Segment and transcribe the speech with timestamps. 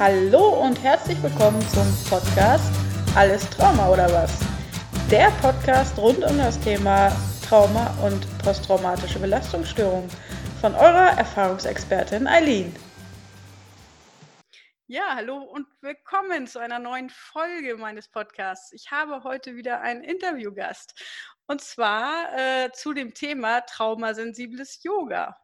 [0.00, 2.72] Hallo und herzlich willkommen zum Podcast
[3.14, 4.40] Alles Trauma oder was?
[5.10, 7.14] Der Podcast rund um das Thema
[7.46, 10.08] Trauma und posttraumatische Belastungsstörung
[10.62, 12.74] von eurer Erfahrungsexpertin Eileen.
[14.86, 18.72] Ja, hallo und willkommen zu einer neuen Folge meines Podcasts.
[18.72, 20.98] Ich habe heute wieder einen Interviewgast
[21.46, 25.36] und zwar äh, zu dem Thema traumasensibles Yoga.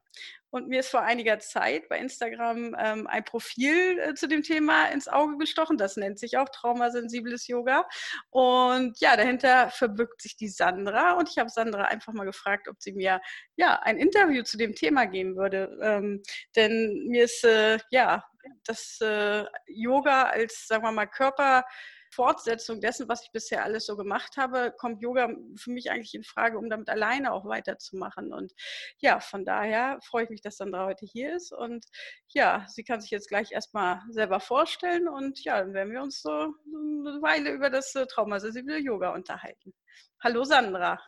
[0.57, 4.86] Und mir ist vor einiger Zeit bei Instagram ähm, ein Profil äh, zu dem Thema
[4.86, 5.76] ins Auge gestochen.
[5.76, 7.86] Das nennt sich auch traumasensibles Yoga.
[8.30, 11.13] Und ja, dahinter verbirgt sich die Sandra.
[11.13, 13.21] Und ich habe Sandra einfach mal gefragt, ob sie mir
[13.57, 15.77] ja ein Interview zu dem Thema geben würde.
[15.82, 16.22] Ähm,
[16.57, 18.25] denn mir ist äh, ja
[18.64, 21.66] das äh, Yoga als, sagen wir mal, Körper
[22.16, 26.24] Fortsetzung dessen, was ich bisher alles so gemacht habe, kommt Yoga für mich eigentlich in
[26.24, 28.32] Frage, um damit alleine auch weiterzumachen.
[28.32, 28.52] Und
[28.98, 31.52] ja, von daher freue ich mich, dass Sandra heute hier ist.
[31.52, 31.84] Und
[32.28, 35.08] ja, sie kann sich jetzt gleich erstmal selber vorstellen.
[35.08, 39.74] Und ja, dann werden wir uns so eine Weile über das äh, traumasensible Yoga unterhalten.
[40.22, 40.98] Hallo Sandra.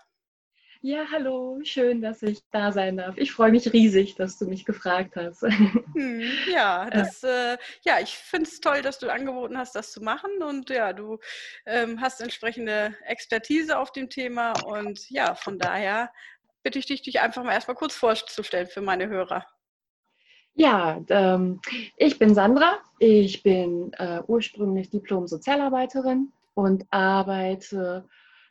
[0.80, 3.16] Ja, hallo, schön, dass ich da sein darf.
[3.18, 5.42] Ich freue mich riesig, dass du mich gefragt hast.
[5.94, 10.00] Hm, ja, das, äh, ja, ich finde es toll, dass du angeboten hast, das zu
[10.00, 10.30] machen.
[10.40, 11.18] Und ja, du
[11.66, 14.52] ähm, hast entsprechende Expertise auf dem Thema.
[14.64, 16.12] Und ja, von daher
[16.62, 19.44] bitte ich dich, dich einfach mal erstmal kurz vorzustellen für meine Hörer.
[20.54, 21.60] Ja, ähm,
[21.96, 22.78] ich bin Sandra.
[23.00, 28.08] Ich bin äh, ursprünglich Diplom-Sozialarbeiterin und arbeite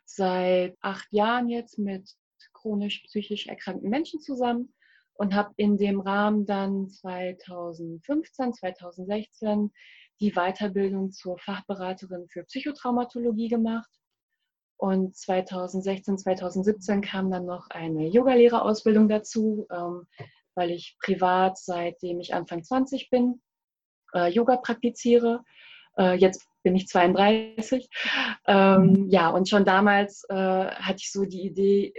[0.08, 2.10] seit acht Jahren jetzt mit
[2.52, 4.72] chronisch psychisch erkrankten Menschen zusammen
[5.14, 9.72] und habe in dem Rahmen dann 2015, 2016
[10.20, 13.90] die Weiterbildung zur Fachberaterin für Psychotraumatologie gemacht.
[14.76, 20.06] Und 2016, 2017 kam dann noch eine Yogalehrerausbildung dazu, ähm,
[20.54, 23.42] weil ich privat, seitdem ich Anfang 20 bin,
[24.14, 25.42] äh, Yoga praktiziere.
[25.98, 27.88] Äh, jetzt bin ich 32.
[28.46, 29.08] Ähm, mhm.
[29.10, 31.92] ja, und schon damals äh, hatte ich so die Idee,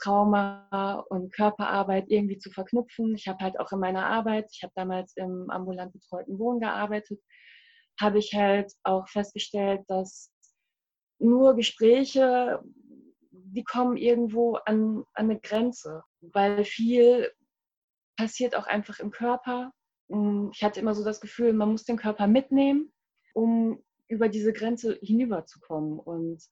[0.00, 3.14] Trauma und Körperarbeit irgendwie zu verknüpfen.
[3.14, 7.20] Ich habe halt auch in meiner Arbeit, ich habe damals im ambulant betreuten Wohnen gearbeitet,
[8.00, 10.32] habe ich halt auch festgestellt, dass
[11.18, 12.60] nur Gespräche,
[13.30, 17.30] die kommen irgendwo an, an eine Grenze, weil viel
[18.16, 19.72] passiert auch einfach im Körper.
[20.52, 22.92] Ich hatte immer so das Gefühl, man muss den Körper mitnehmen,
[23.34, 25.98] um über diese Grenze hinüberzukommen.
[25.98, 26.42] Und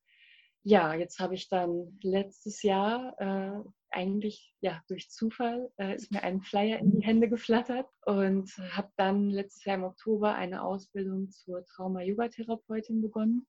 [0.62, 6.22] ja, jetzt habe ich dann letztes Jahr äh, eigentlich ja durch Zufall äh, ist mir
[6.22, 11.30] ein Flyer in die Hände geflattert und habe dann letztes Jahr im Oktober eine Ausbildung
[11.30, 13.46] zur Trauma-Yoga-Therapeutin begonnen.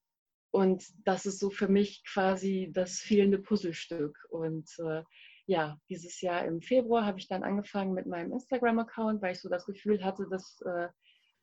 [0.52, 4.18] Und das ist so für mich quasi das fehlende Puzzlestück.
[4.30, 5.03] Und äh,
[5.46, 9.50] ja, dieses Jahr im Februar habe ich dann angefangen mit meinem Instagram-Account, weil ich so
[9.50, 10.88] das Gefühl hatte, dass äh,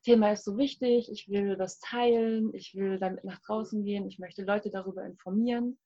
[0.06, 4.20] Thema ist so wichtig, ich will das teilen, ich will damit nach draußen gehen, ich
[4.20, 5.78] möchte Leute darüber informieren.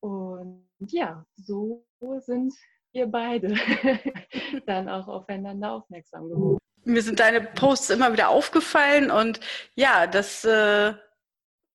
[0.00, 1.86] Und ja, so
[2.18, 2.52] sind
[2.92, 3.54] wir beide
[4.66, 6.58] dann auch aufeinander aufmerksam geworden.
[6.84, 9.38] Mir sind deine Posts immer wieder aufgefallen und
[9.76, 10.94] ja, das äh,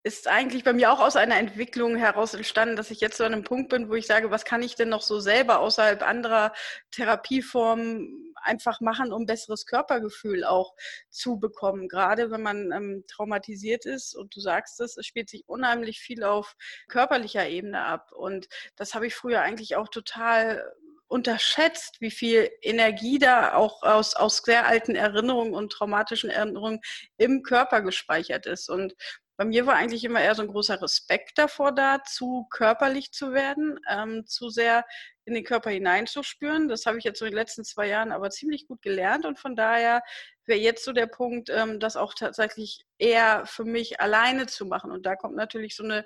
[0.03, 3.31] ist eigentlich bei mir auch aus einer Entwicklung heraus entstanden, dass ich jetzt so an
[3.31, 6.51] einem Punkt bin, wo ich sage, was kann ich denn noch so selber außerhalb anderer
[6.91, 10.73] Therapieformen einfach machen, um besseres Körpergefühl auch
[11.09, 11.87] zu bekommen.
[11.87, 16.23] Gerade wenn man ähm, traumatisiert ist und du sagst es, es spielt sich unheimlich viel
[16.23, 16.55] auf
[16.87, 18.11] körperlicher Ebene ab.
[18.11, 20.73] Und das habe ich früher eigentlich auch total
[21.07, 26.81] unterschätzt, wie viel Energie da auch aus, aus sehr alten Erinnerungen und traumatischen Erinnerungen
[27.17, 28.69] im Körper gespeichert ist.
[28.69, 28.93] Und
[29.37, 33.33] bei mir war eigentlich immer eher so ein großer Respekt davor da, zu körperlich zu
[33.33, 34.83] werden, ähm, zu sehr
[35.25, 36.67] in den Körper hineinzuspüren.
[36.67, 39.37] Das habe ich jetzt so in den letzten zwei Jahren aber ziemlich gut gelernt und
[39.37, 40.01] von daher
[40.45, 44.91] wäre jetzt so der Punkt, ähm, das auch tatsächlich eher für mich alleine zu machen.
[44.91, 46.05] Und da kommt natürlich so eine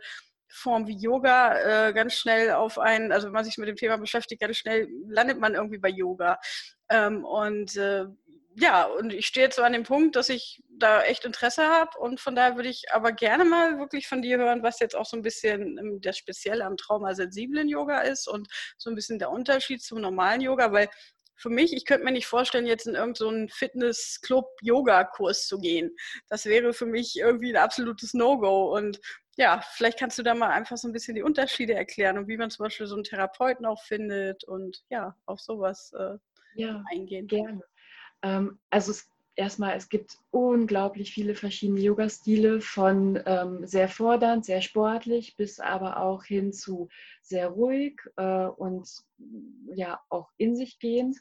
[0.50, 3.98] Form wie Yoga äh, ganz schnell auf einen, also wenn man sich mit dem Thema
[3.98, 6.40] beschäftigt, ganz schnell landet man irgendwie bei Yoga.
[6.90, 8.06] Ähm, und äh,
[8.56, 11.98] ja, und ich stehe jetzt so an dem Punkt, dass ich da echt Interesse habe
[12.00, 15.06] und von daher würde ich aber gerne mal wirklich von dir hören, was jetzt auch
[15.06, 19.32] so ein bisschen ähm, das Spezielle am traumasensiblen Yoga ist und so ein bisschen der
[19.32, 20.90] Unterschied zum normalen Yoga, weil
[21.42, 25.96] für mich, ich könnte mir nicht vorstellen, jetzt in irgendeinen so Fitness-Club-Yoga-Kurs zu gehen.
[26.30, 28.76] Das wäre für mich irgendwie ein absolutes No-Go.
[28.76, 29.00] Und
[29.38, 32.38] ja, vielleicht kannst du da mal einfach so ein bisschen die Unterschiede erklären und wie
[32.38, 36.18] man zum Beispiel so einen Therapeuten auch findet und ja, auf sowas äh,
[36.54, 37.26] ja, eingehen.
[37.26, 37.62] Gerne.
[38.24, 44.62] Ähm, also es, erstmal, es gibt unglaublich viele verschiedene Yoga-Stile von ähm, sehr fordernd, sehr
[44.62, 46.90] sportlich bis aber auch hin zu
[47.22, 48.90] sehr ruhig äh, und
[49.74, 51.18] ja auch in sich gehend.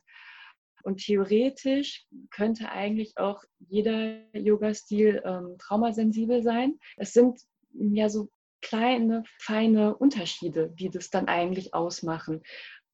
[0.82, 6.78] Und theoretisch könnte eigentlich auch jeder Yoga-Stil ähm, traumasensibel sein.
[6.96, 7.40] Es sind
[7.74, 8.30] ja so
[8.62, 12.42] kleine, feine Unterschiede, die das dann eigentlich ausmachen.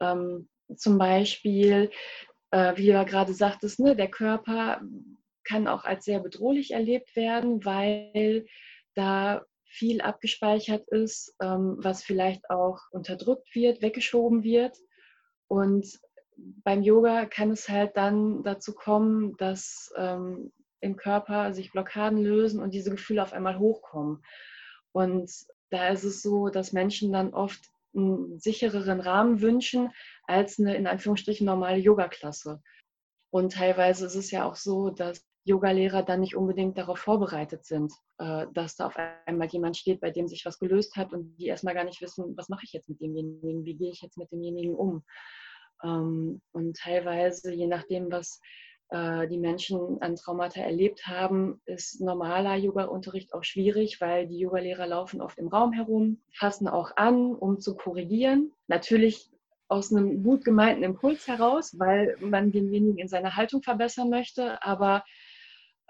[0.01, 1.91] Ähm, zum Beispiel,
[2.51, 4.81] äh, wie du ja gerade sagtest, ne, der Körper
[5.45, 8.47] kann auch als sehr bedrohlich erlebt werden, weil
[8.95, 14.77] da viel abgespeichert ist, ähm, was vielleicht auch unterdrückt wird, weggeschoben wird.
[15.49, 15.87] Und
[16.37, 22.61] beim Yoga kann es halt dann dazu kommen, dass ähm, im Körper sich Blockaden lösen
[22.61, 24.25] und diese Gefühle auf einmal hochkommen.
[24.93, 25.31] Und
[25.71, 27.61] da ist es so, dass Menschen dann oft
[27.95, 29.91] einen sichereren Rahmen wünschen
[30.27, 32.63] als eine in Anführungsstrichen normale Yoga-Klasse.
[33.31, 37.93] Und teilweise ist es ja auch so, dass Yogalehrer dann nicht unbedingt darauf vorbereitet sind,
[38.19, 38.97] äh, dass da auf
[39.27, 42.37] einmal jemand steht, bei dem sich was gelöst hat und die erstmal gar nicht wissen,
[42.37, 45.05] was mache ich jetzt mit demjenigen, wie gehe ich jetzt mit demjenigen um.
[45.85, 48.41] Ähm, und teilweise, je nachdem, was
[48.89, 54.87] äh, die Menschen an Traumata erlebt haben, ist normaler Yoga-Unterricht auch schwierig, weil die Yogalehrer
[54.89, 58.53] laufen oft im Raum herum, fassen auch an, um zu korrigieren.
[58.67, 59.31] Natürlich
[59.69, 64.63] aus einem gut gemeinten Impuls heraus, weil man denjenigen in seiner Haltung verbessern möchte.
[64.63, 65.05] Aber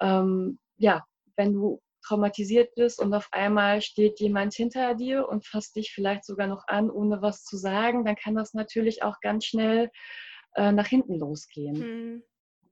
[0.01, 1.05] ähm, ja,
[1.37, 6.25] wenn du traumatisiert bist und auf einmal steht jemand hinter dir und fasst dich vielleicht
[6.25, 9.91] sogar noch an, ohne was zu sagen, dann kann das natürlich auch ganz schnell
[10.55, 11.79] äh, nach hinten losgehen.
[11.79, 12.23] Mhm.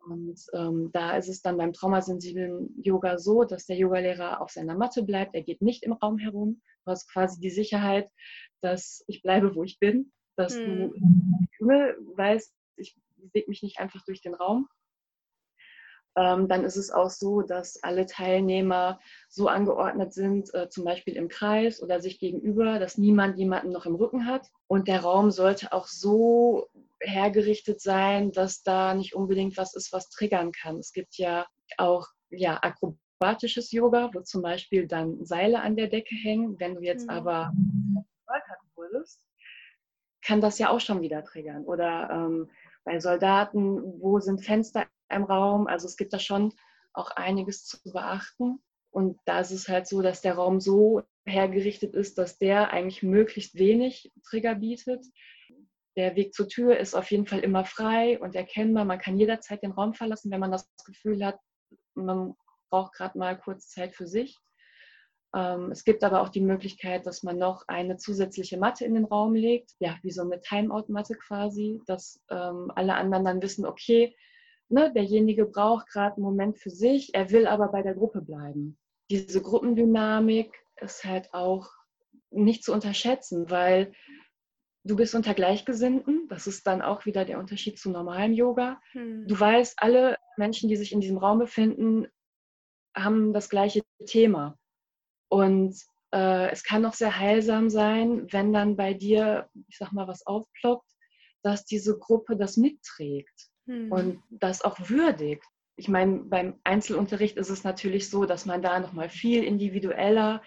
[0.07, 4.77] Und ähm, da ist es dann beim traumasensiblen Yoga so, dass der Yogalehrer auf seiner
[4.77, 5.35] Matte bleibt.
[5.35, 6.61] Er geht nicht im Raum herum.
[6.85, 8.11] Du hast quasi die Sicherheit,
[8.61, 10.93] dass ich bleibe, wo ich bin, dass mhm.
[11.59, 14.69] du ne, weißt, ich bewege mich nicht einfach durch den Raum,
[16.17, 21.17] ähm, dann ist es auch so, dass alle Teilnehmer so angeordnet sind, äh, zum Beispiel
[21.17, 24.49] im Kreis oder sich gegenüber, dass niemand jemanden noch im Rücken hat.
[24.69, 26.69] Und der Raum sollte auch so
[27.01, 30.79] hergerichtet sein, dass da nicht unbedingt was ist, was triggern kann.
[30.79, 31.47] Es gibt ja
[31.79, 36.59] auch ja, akrobatisches Yoga, wo zum Beispiel dann Seile an der Decke hängen.
[36.61, 37.11] Wenn du jetzt mhm.
[37.11, 37.53] aber
[40.25, 41.65] kann das ja auch schon wieder triggern.
[41.65, 42.51] Oder ähm,
[42.85, 45.67] bei Soldaten, wo sind Fenster im Raum?
[45.67, 46.53] Also es gibt da schon
[46.93, 48.61] auch einiges zu beachten.
[48.91, 53.03] Und da ist es halt so, dass der Raum so hergerichtet ist, dass der eigentlich
[53.03, 55.05] möglichst wenig Trigger bietet.
[55.97, 58.85] Der Weg zur Tür ist auf jeden Fall immer frei und erkennbar.
[58.85, 61.39] Man kann jederzeit den Raum verlassen, wenn man das Gefühl hat,
[61.95, 62.35] man
[62.71, 64.39] braucht gerade mal kurz Zeit für sich.
[65.35, 69.05] Ähm, es gibt aber auch die Möglichkeit, dass man noch eine zusätzliche Matte in den
[69.05, 74.15] Raum legt, ja, wie so eine Timeout-Matte quasi, dass ähm, alle anderen dann wissen, okay,
[74.69, 78.79] ne, derjenige braucht gerade einen Moment für sich, er will aber bei der Gruppe bleiben.
[79.11, 81.69] Diese Gruppendynamik ist halt auch
[82.31, 83.93] nicht zu unterschätzen, weil
[84.85, 88.81] du bist unter Gleichgesinnten, das ist dann auch wieder der Unterschied zu normalem Yoga.
[88.93, 89.27] Hm.
[89.27, 92.07] Du weißt, alle Menschen, die sich in diesem Raum befinden,
[92.95, 94.57] haben das gleiche Thema.
[95.35, 95.75] Und
[96.13, 100.25] äh, es kann auch sehr heilsam sein, wenn dann bei dir, ich sag mal, was
[100.29, 100.89] aufploppt,
[101.43, 103.91] dass diese Gruppe das mitträgt hm.
[103.91, 105.45] und das auch würdigt.
[105.75, 110.41] Ich meine, beim Einzelunterricht ist es natürlich so, dass man da nochmal viel individueller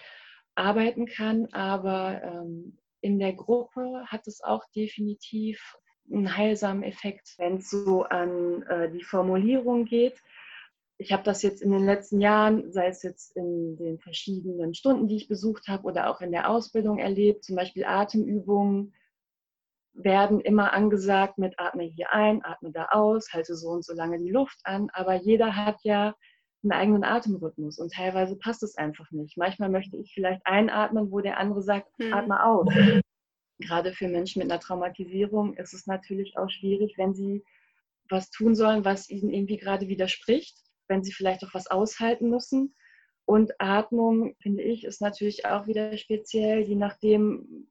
[0.55, 5.59] arbeiten kann, aber ähm, in der Gruppe hat es auch definitiv
[6.09, 10.17] einen heilsamen Effekt, wenn es so an äh, die Formulierung geht.
[10.99, 15.07] Ich habe das jetzt in den letzten Jahren, sei es jetzt in den verschiedenen Stunden,
[15.07, 18.93] die ich besucht habe oder auch in der Ausbildung erlebt, zum Beispiel Atemübungen,
[19.93, 24.19] werden immer angesagt mit atme hier ein, atme da aus, halte so und so lange
[24.19, 24.89] die Luft an.
[24.93, 26.15] Aber jeder hat ja
[26.63, 29.37] einen eigenen Atemrhythmus und teilweise passt es einfach nicht.
[29.37, 32.13] Manchmal möchte ich vielleicht einatmen, wo der andere sagt, hm.
[32.13, 32.67] atme aus.
[33.59, 37.43] Gerade für Menschen mit einer Traumatisierung ist es natürlich auch schwierig, wenn sie
[38.09, 40.57] was tun sollen, was ihnen irgendwie gerade widerspricht,
[40.87, 42.75] wenn sie vielleicht auch was aushalten müssen.
[43.25, 47.67] Und Atmung, finde ich, ist natürlich auch wieder speziell, je nachdem,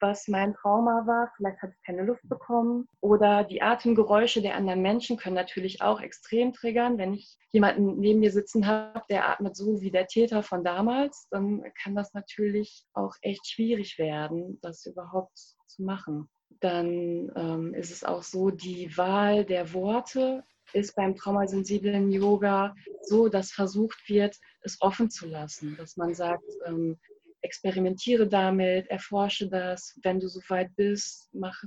[0.00, 1.32] was mein Trauma war.
[1.36, 2.86] Vielleicht habe ich keine Luft bekommen.
[3.00, 6.98] Oder die Atemgeräusche der anderen Menschen können natürlich auch extrem triggern.
[6.98, 11.26] Wenn ich jemanden neben mir sitzen habe, der atmet so wie der Täter von damals,
[11.30, 16.28] dann kann das natürlich auch echt schwierig werden, das überhaupt zu machen.
[16.60, 23.28] Dann ähm, ist es auch so, die Wahl der Worte ist beim traumasensiblen Yoga so,
[23.28, 26.98] dass versucht wird, es offen zu lassen, dass man sagt, ähm,
[27.40, 31.62] experimentiere damit, erforsche das, wenn du soweit bist, mach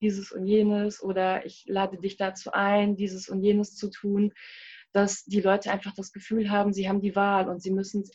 [0.00, 4.32] dieses und jenes oder ich lade dich dazu ein, dieses und jenes zu tun,
[4.92, 8.08] dass die Leute einfach das Gefühl haben, sie haben die Wahl und sie müssen,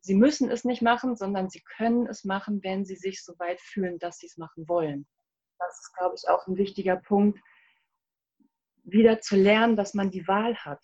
[0.00, 3.60] sie müssen es nicht machen, sondern sie können es machen, wenn sie sich so weit
[3.60, 5.06] fühlen, dass sie es machen wollen.
[5.58, 7.40] Das ist, glaube ich, auch ein wichtiger Punkt,
[8.90, 10.80] wieder zu lernen, dass man die Wahl hat.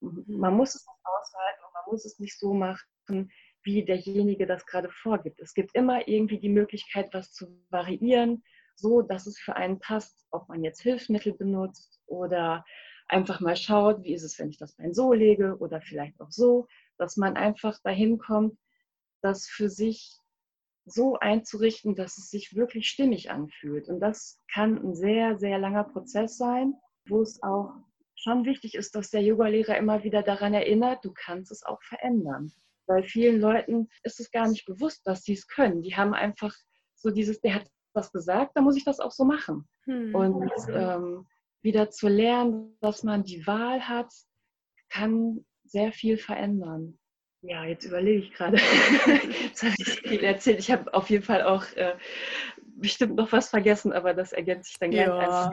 [0.00, 3.30] Man muss es nicht aushalten und man muss es nicht so machen,
[3.62, 5.40] wie derjenige das gerade vorgibt.
[5.40, 8.42] Es gibt immer irgendwie die Möglichkeit, was zu variieren,
[8.74, 12.64] so dass es für einen passt, ob man jetzt Hilfsmittel benutzt oder
[13.08, 16.30] einfach mal schaut, wie ist es, wenn ich das Bein so lege oder vielleicht auch
[16.30, 16.66] so,
[16.98, 18.58] dass man einfach dahin kommt,
[19.20, 20.16] das für sich
[20.84, 23.88] so einzurichten, dass es sich wirklich stimmig anfühlt.
[23.88, 26.74] Und das kann ein sehr, sehr langer Prozess sein,
[27.06, 27.74] wo es auch
[28.14, 32.52] schon wichtig ist, dass der Yogalehrer immer wieder daran erinnert, du kannst es auch verändern.
[32.86, 35.82] Weil vielen Leuten ist es gar nicht bewusst, dass sie es können.
[35.82, 36.54] Die haben einfach
[36.94, 39.68] so dieses, der hat was gesagt, dann muss ich das auch so machen.
[39.84, 40.14] Hm.
[40.14, 41.26] Und ähm,
[41.62, 44.12] wieder zu lernen, dass man die Wahl hat,
[44.88, 46.98] kann sehr viel verändern.
[47.42, 48.56] Ja, jetzt überlege ich gerade.
[49.42, 50.60] jetzt habe ich viel erzählt.
[50.60, 51.96] Ich habe auf jeden Fall auch äh,
[52.76, 54.92] bestimmt noch was vergessen, aber das ergänzt sich dann.
[54.92, 55.52] Ja,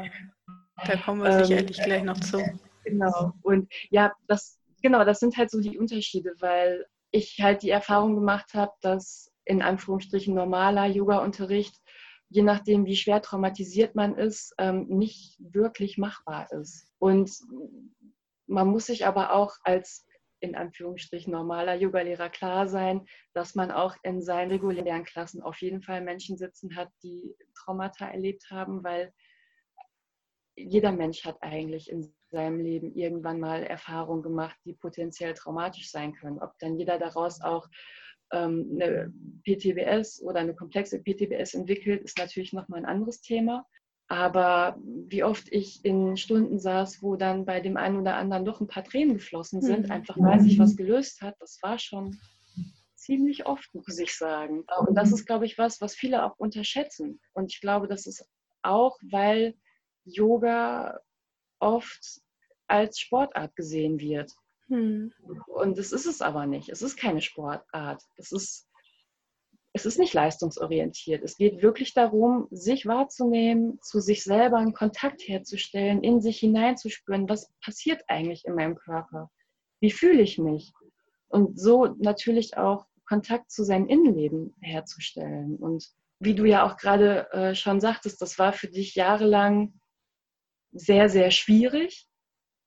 [0.85, 2.43] da kommen wir sicherlich ähm, gleich noch zu.
[2.83, 3.33] Genau.
[3.41, 8.15] Und ja, das, genau, das sind halt so die Unterschiede, weil ich halt die Erfahrung
[8.15, 11.75] gemacht habe, dass in Anführungsstrichen normaler Yoga-Unterricht,
[12.29, 16.87] je nachdem, wie schwer traumatisiert man ist, ähm, nicht wirklich machbar ist.
[16.99, 17.31] Und
[18.45, 20.05] man muss sich aber auch als
[20.41, 25.81] in Anführungsstrichen normaler Yogalehrer klar sein, dass man auch in seinen regulären Klassen auf jeden
[25.81, 29.13] Fall Menschen sitzen hat, die Traumata erlebt haben, weil
[30.59, 36.13] jeder Mensch hat eigentlich in seinem Leben irgendwann mal Erfahrungen gemacht, die potenziell traumatisch sein
[36.13, 36.39] können.
[36.39, 37.67] Ob dann jeder daraus auch
[38.31, 39.13] ähm, eine
[39.43, 43.65] PTBS oder eine komplexe PTBS entwickelt, ist natürlich nochmal ein anderes Thema.
[44.07, 48.59] Aber wie oft ich in Stunden saß, wo dann bei dem einen oder anderen doch
[48.59, 49.91] ein paar Tränen geflossen sind, mhm.
[49.91, 52.17] einfach weil sich was gelöst hat, das war schon
[52.95, 54.65] ziemlich oft, muss ich sagen.
[54.87, 57.19] Und das ist, glaube ich, was, was viele auch unterschätzen.
[57.33, 58.27] Und ich glaube, das ist
[58.63, 59.55] auch, weil
[60.15, 60.99] Yoga
[61.59, 62.21] oft
[62.67, 64.31] als Sportart gesehen wird.
[64.67, 65.11] Hm.
[65.47, 66.69] Und das ist es aber nicht.
[66.69, 68.03] Es ist keine Sportart.
[68.17, 68.67] Es ist,
[69.73, 71.23] es ist nicht leistungsorientiert.
[71.23, 77.27] Es geht wirklich darum, sich wahrzunehmen, zu sich selber einen Kontakt herzustellen, in sich hineinzuspüren,
[77.27, 79.29] was passiert eigentlich in meinem Körper?
[79.79, 80.71] Wie fühle ich mich?
[81.27, 85.55] Und so natürlich auch Kontakt zu seinem Innenleben herzustellen.
[85.57, 85.89] Und
[86.19, 89.73] wie du ja auch gerade äh, schon sagtest, das war für dich jahrelang
[90.71, 92.07] sehr, sehr schwierig.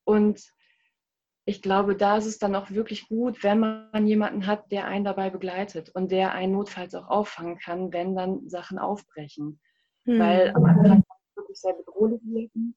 [0.04, 0.42] Und
[1.44, 5.04] ich glaube, da ist es dann auch wirklich gut, wenn man jemanden hat, der einen
[5.04, 9.60] dabei begleitet und der einen notfalls auch auffangen kann, wenn dann Sachen aufbrechen.
[10.04, 10.18] Hm.
[10.18, 12.76] Weil am Anfang kann es wirklich sehr bedrohlich wirken.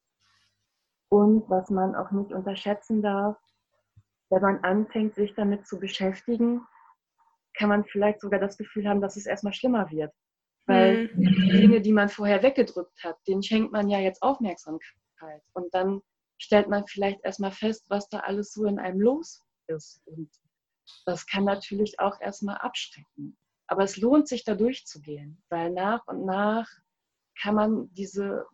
[1.09, 3.37] Und was man auch nicht unterschätzen darf,
[4.29, 6.61] wenn man anfängt, sich damit zu beschäftigen,
[7.53, 10.11] kann man vielleicht sogar das Gefühl haben, dass es erstmal schlimmer wird.
[10.65, 11.21] Weil hm.
[11.21, 15.04] die Dinge, die man vorher weggedrückt hat, denen schenkt man ja jetzt Aufmerksamkeit.
[15.15, 15.41] Dankbarkeit.
[15.53, 16.01] Und dann
[16.37, 20.01] stellt man vielleicht erstmal fest, was da alles so in einem los ist.
[20.05, 20.29] Und
[21.05, 23.37] das kann natürlich auch erstmal abschrecken.
[23.67, 26.69] Aber es lohnt sich, da durchzugehen, weil nach und nach
[27.41, 28.45] kann man diese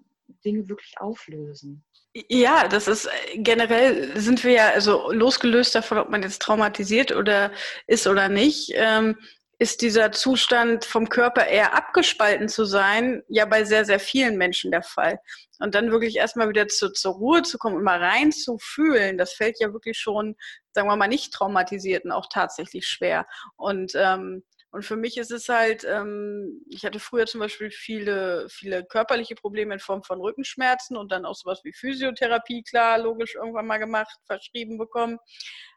[0.45, 1.83] Dinge wirklich auflösen.
[2.13, 7.11] Ja, das ist äh, generell sind wir ja also losgelöst davon, ob man jetzt traumatisiert
[7.11, 7.51] oder
[7.87, 8.71] ist oder nicht.
[8.75, 9.17] Ähm,
[9.61, 14.71] ist dieser Zustand vom Körper eher abgespalten zu sein, ja bei sehr, sehr vielen Menschen
[14.71, 15.19] der Fall.
[15.59, 19.19] Und dann wirklich erstmal wieder zu, zur Ruhe zu kommen und mal rein zu fühlen,
[19.19, 20.35] das fällt ja wirklich schon,
[20.71, 23.27] sagen wir mal, nicht traumatisierten auch tatsächlich schwer.
[23.55, 24.41] Und ähm,
[24.73, 29.35] und für mich ist es halt, ähm, ich hatte früher zum Beispiel viele, viele körperliche
[29.35, 33.79] Probleme in Form von Rückenschmerzen und dann auch sowas wie Physiotherapie, klar, logisch irgendwann mal
[33.79, 35.17] gemacht, verschrieben bekommen.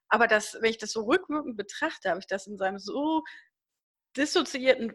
[0.08, 3.24] Aber das, wenn ich das so rückwirkend betrachte, habe ich das in seinem so
[4.16, 4.92] dissoziierten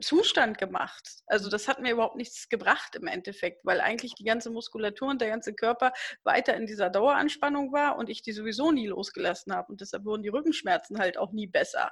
[0.00, 1.22] Zustand gemacht.
[1.26, 5.20] Also das hat mir überhaupt nichts gebracht im Endeffekt, weil eigentlich die ganze Muskulatur und
[5.20, 5.92] der ganze Körper
[6.24, 10.22] weiter in dieser Daueranspannung war und ich die sowieso nie losgelassen habe und deshalb wurden
[10.22, 11.90] die Rückenschmerzen halt auch nie besser.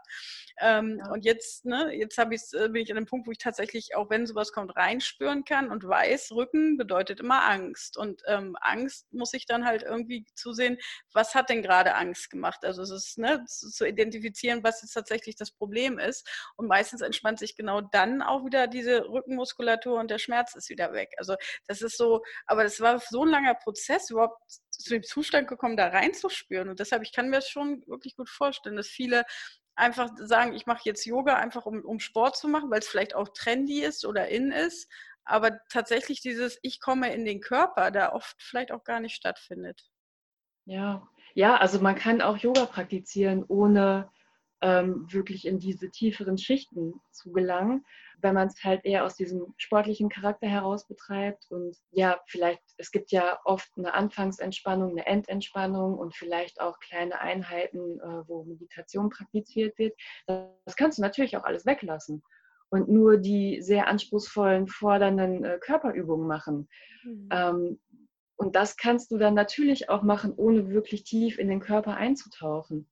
[0.60, 1.10] Ähm, ja.
[1.10, 3.96] Und jetzt, ne, jetzt habe ich äh, bin ich an einem Punkt, wo ich tatsächlich,
[3.96, 9.12] auch wenn sowas kommt, reinspüren kann und weiß, Rücken bedeutet immer Angst und ähm, Angst
[9.12, 10.78] muss ich dann halt irgendwie zusehen,
[11.12, 12.64] was hat denn gerade Angst gemacht?
[12.64, 17.38] Also es ist ne, zu identifizieren, was jetzt tatsächlich das Problem ist und meistens entspannt
[17.38, 21.12] sich genau dann auch wieder diese Rückenmuskulatur und der Schmerz ist wieder weg.
[21.18, 21.34] Also
[21.66, 25.76] das ist so, aber das war so ein langer Prozess, überhaupt zu dem Zustand gekommen,
[25.76, 26.68] da reinzuspüren.
[26.68, 29.24] Und deshalb, ich kann mir das schon wirklich gut vorstellen, dass viele
[29.74, 33.14] einfach sagen, ich mache jetzt Yoga einfach, um, um Sport zu machen, weil es vielleicht
[33.14, 34.88] auch trendy ist oder in ist.
[35.24, 39.88] Aber tatsächlich dieses Ich komme in den Körper, da oft vielleicht auch gar nicht stattfindet.
[40.64, 44.10] Ja, ja, also man kann auch Yoga praktizieren, ohne
[44.62, 47.84] ähm, wirklich in diese tieferen Schichten zu gelangen,
[48.22, 51.46] wenn man es halt eher aus diesem sportlichen Charakter heraus betreibt.
[51.50, 57.20] Und ja, vielleicht, es gibt ja oft eine Anfangsentspannung, eine Endentspannung und vielleicht auch kleine
[57.20, 59.94] Einheiten, äh, wo Meditation praktiziert wird.
[60.26, 62.22] Das kannst du natürlich auch alles weglassen
[62.70, 66.68] und nur die sehr anspruchsvollen, fordernden äh, Körperübungen machen.
[67.04, 67.28] Mhm.
[67.30, 67.80] Ähm,
[68.36, 72.88] und das kannst du dann natürlich auch machen, ohne wirklich tief in den Körper einzutauchen.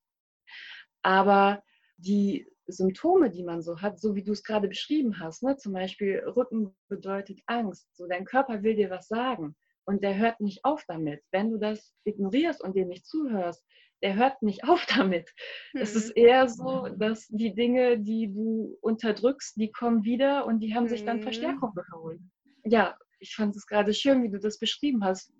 [1.02, 1.62] Aber
[1.96, 5.56] die Symptome, die man so hat, so wie du es gerade beschrieben hast, ne?
[5.56, 10.40] zum Beispiel Rücken bedeutet Angst, so dein Körper will dir was sagen und der hört
[10.40, 11.22] nicht auf damit.
[11.30, 13.64] Wenn du das ignorierst und dem nicht zuhörst,
[14.02, 15.32] der hört nicht auf damit.
[15.72, 15.80] Mhm.
[15.80, 16.24] Es ist mhm.
[16.24, 20.88] eher so, dass die Dinge, die du unterdrückst, die kommen wieder und die haben mhm.
[20.88, 21.22] sich dann mhm.
[21.22, 22.20] Verstärkung geholt.
[22.64, 25.32] Ja, ich fand es gerade schön, wie du das beschrieben hast,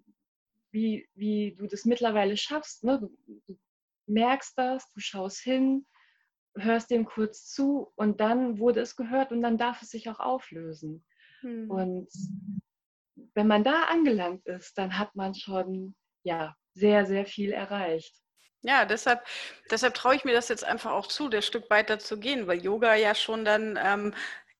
[0.71, 2.85] wie, wie du das mittlerweile schaffst.
[2.85, 2.99] Ne?
[3.01, 3.11] Du,
[3.47, 3.59] du
[4.09, 5.87] merkst das, du schaust hin,
[6.57, 10.21] hörst dem kurz zu und dann wurde es gehört und dann darf es sich auch
[10.21, 11.05] auflösen.
[11.41, 11.71] Hm.
[11.71, 12.09] Und
[13.35, 18.15] wenn man da angelangt ist, dann hat man schon ja sehr, sehr viel erreicht.
[18.63, 19.25] Ja, deshalb,
[19.71, 22.61] deshalb traue ich mir das jetzt einfach auch zu, der Stück weiter zu gehen, weil
[22.61, 24.15] Yoga ja schon dann ähm,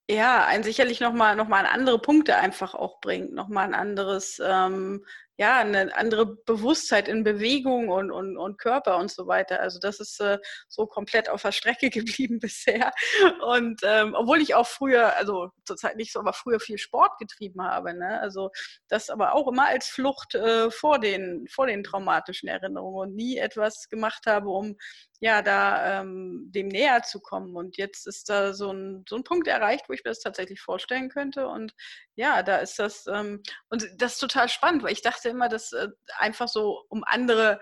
[0.09, 5.05] ja ein sicherlich nochmal noch mal andere Punkte einfach auch bringt, nochmal ein anderes ähm,
[5.39, 9.61] ja, eine andere Bewusstheit in Bewegung und, und, und Körper und so weiter.
[9.61, 12.93] Also das ist äh, so komplett auf der Strecke geblieben bisher.
[13.47, 17.63] Und ähm, obwohl ich auch früher, also zurzeit nicht so, aber früher viel Sport getrieben
[17.63, 17.95] habe.
[17.95, 18.21] Ne?
[18.21, 18.51] Also
[18.89, 23.39] das aber auch immer als Flucht äh, vor, den, vor den traumatischen Erinnerungen und nie
[23.39, 24.77] etwas gemacht habe, um
[25.21, 27.57] ja, da ähm, dem näher zu kommen.
[27.57, 30.61] Und jetzt ist da so ein, so ein Punkt erreicht, wo ich mir das tatsächlich
[30.61, 31.49] vorstellen könnte.
[31.49, 31.75] Und
[32.15, 35.73] ja, da ist das, ähm, und das ist total spannend, weil ich dachte immer, dass
[35.73, 37.61] äh, einfach so um andere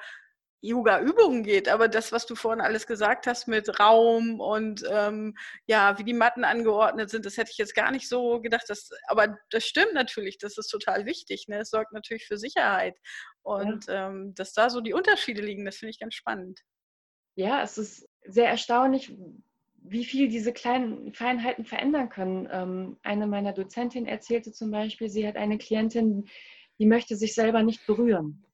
[0.63, 5.99] Yoga-Übungen geht, aber das, was du vorhin alles gesagt hast mit Raum und ähm, ja,
[5.99, 8.65] wie die Matten angeordnet sind, das hätte ich jetzt gar nicht so gedacht.
[8.69, 11.47] Dass, aber das stimmt natürlich, das ist total wichtig.
[11.49, 11.59] Ne?
[11.61, 12.97] Es sorgt natürlich für Sicherheit.
[13.43, 14.09] Und ja.
[14.09, 16.63] ähm, dass da so die Unterschiede liegen, das finde ich ganz spannend
[17.37, 19.15] ja, es ist sehr erstaunlich,
[19.83, 22.49] wie viel diese kleinen Feinheiten verändern können.
[22.51, 26.27] Ähm, eine meiner Dozentinnen erzählte zum Beispiel, sie hat eine Klientin,
[26.79, 28.45] die möchte sich selber nicht berühren.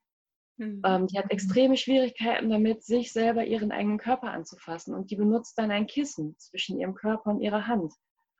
[0.56, 0.82] Mhm.
[0.84, 5.58] Ähm, die hat extreme Schwierigkeiten damit, sich selber ihren eigenen Körper anzufassen und die benutzt
[5.58, 7.92] dann ein Kissen zwischen ihrem Körper und ihrer Hand.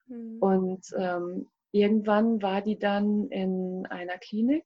[0.07, 0.39] Mhm.
[0.41, 4.65] Und ähm, irgendwann war die dann in einer Klinik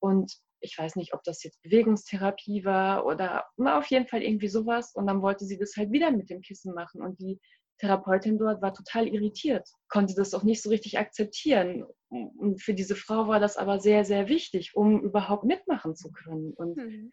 [0.00, 4.48] und ich weiß nicht, ob das jetzt Bewegungstherapie war oder na, auf jeden Fall irgendwie
[4.48, 4.92] sowas.
[4.94, 7.00] Und dann wollte sie das halt wieder mit dem Kissen machen.
[7.00, 7.38] Und die
[7.78, 11.84] Therapeutin dort war total irritiert, konnte das auch nicht so richtig akzeptieren.
[12.08, 16.52] Und für diese Frau war das aber sehr, sehr wichtig, um überhaupt mitmachen zu können.
[16.54, 17.12] Und mhm.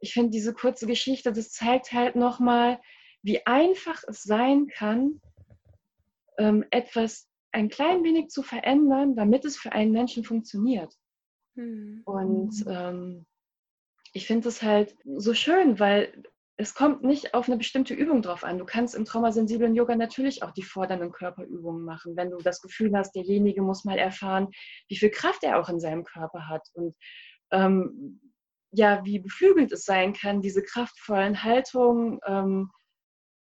[0.00, 2.80] ich finde diese kurze Geschichte, das zeigt halt nochmal,
[3.22, 5.20] wie einfach es sein kann,
[6.38, 10.94] ähm, etwas ein klein wenig zu verändern, damit es für einen Menschen funktioniert.
[11.56, 12.02] Mhm.
[12.04, 13.26] Und ähm,
[14.12, 16.22] ich finde es halt so schön, weil
[16.60, 18.58] es kommt nicht auf eine bestimmte Übung drauf an.
[18.58, 22.94] Du kannst im traumasensiblen Yoga natürlich auch die fordernden Körperübungen machen, wenn du das Gefühl
[22.96, 24.48] hast, derjenige muss mal erfahren,
[24.88, 26.96] wie viel Kraft er auch in seinem Körper hat und
[27.52, 28.20] ähm,
[28.72, 32.70] ja, wie beflügelt es sein kann, diese kraftvollen Haltungen ähm,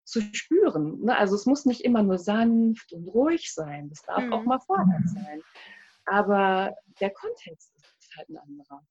[0.06, 1.02] zu spüren.
[1.04, 1.16] Ne?
[1.16, 4.34] Also es muss nicht immer nur sanft und ruhig sein, das darf mhm.
[4.34, 5.42] auch mal fordernd sein.
[6.06, 7.72] Aber der Kontext
[8.18, 8.82] halt ein anderer.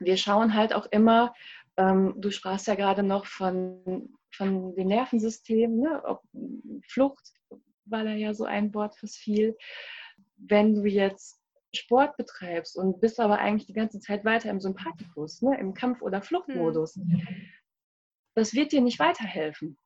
[0.00, 1.34] Wir schauen halt auch immer,
[1.76, 6.02] ähm, du sprachst ja gerade noch von, von dem Nervensystem, ne?
[6.04, 6.22] Ob,
[6.88, 7.32] Flucht
[7.84, 9.56] war da ja so ein Wort fürs viel.
[10.36, 11.40] Wenn du jetzt
[11.74, 15.58] Sport betreibst und bist aber eigentlich die ganze Zeit weiter im Sympathikus, ne?
[15.58, 17.22] im Kampf- oder Fluchtmodus, hm.
[18.34, 19.78] das wird dir nicht weiterhelfen.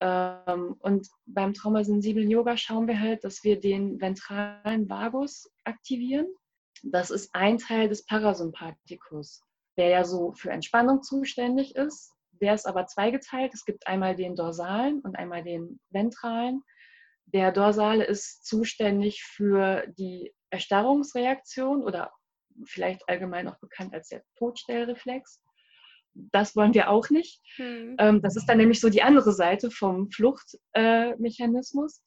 [0.00, 6.26] Ähm, und beim traumasensiblen Yoga schauen wir halt, dass wir den ventralen Vagus aktivieren.
[6.82, 9.42] Das ist ein Teil des Parasympathikus,
[9.80, 12.12] der ja so für Entspannung zuständig ist.
[12.32, 13.54] Der ist aber zweigeteilt.
[13.54, 16.62] Es gibt einmal den dorsalen und einmal den ventralen.
[17.24, 22.12] Der dorsale ist zuständig für die Erstarrungsreaktion oder
[22.66, 25.42] vielleicht allgemein auch bekannt als der Todstellreflex.
[26.12, 27.40] Das wollen wir auch nicht.
[27.56, 27.96] Hm.
[28.20, 32.02] Das ist dann nämlich so die andere Seite vom Fluchtmechanismus.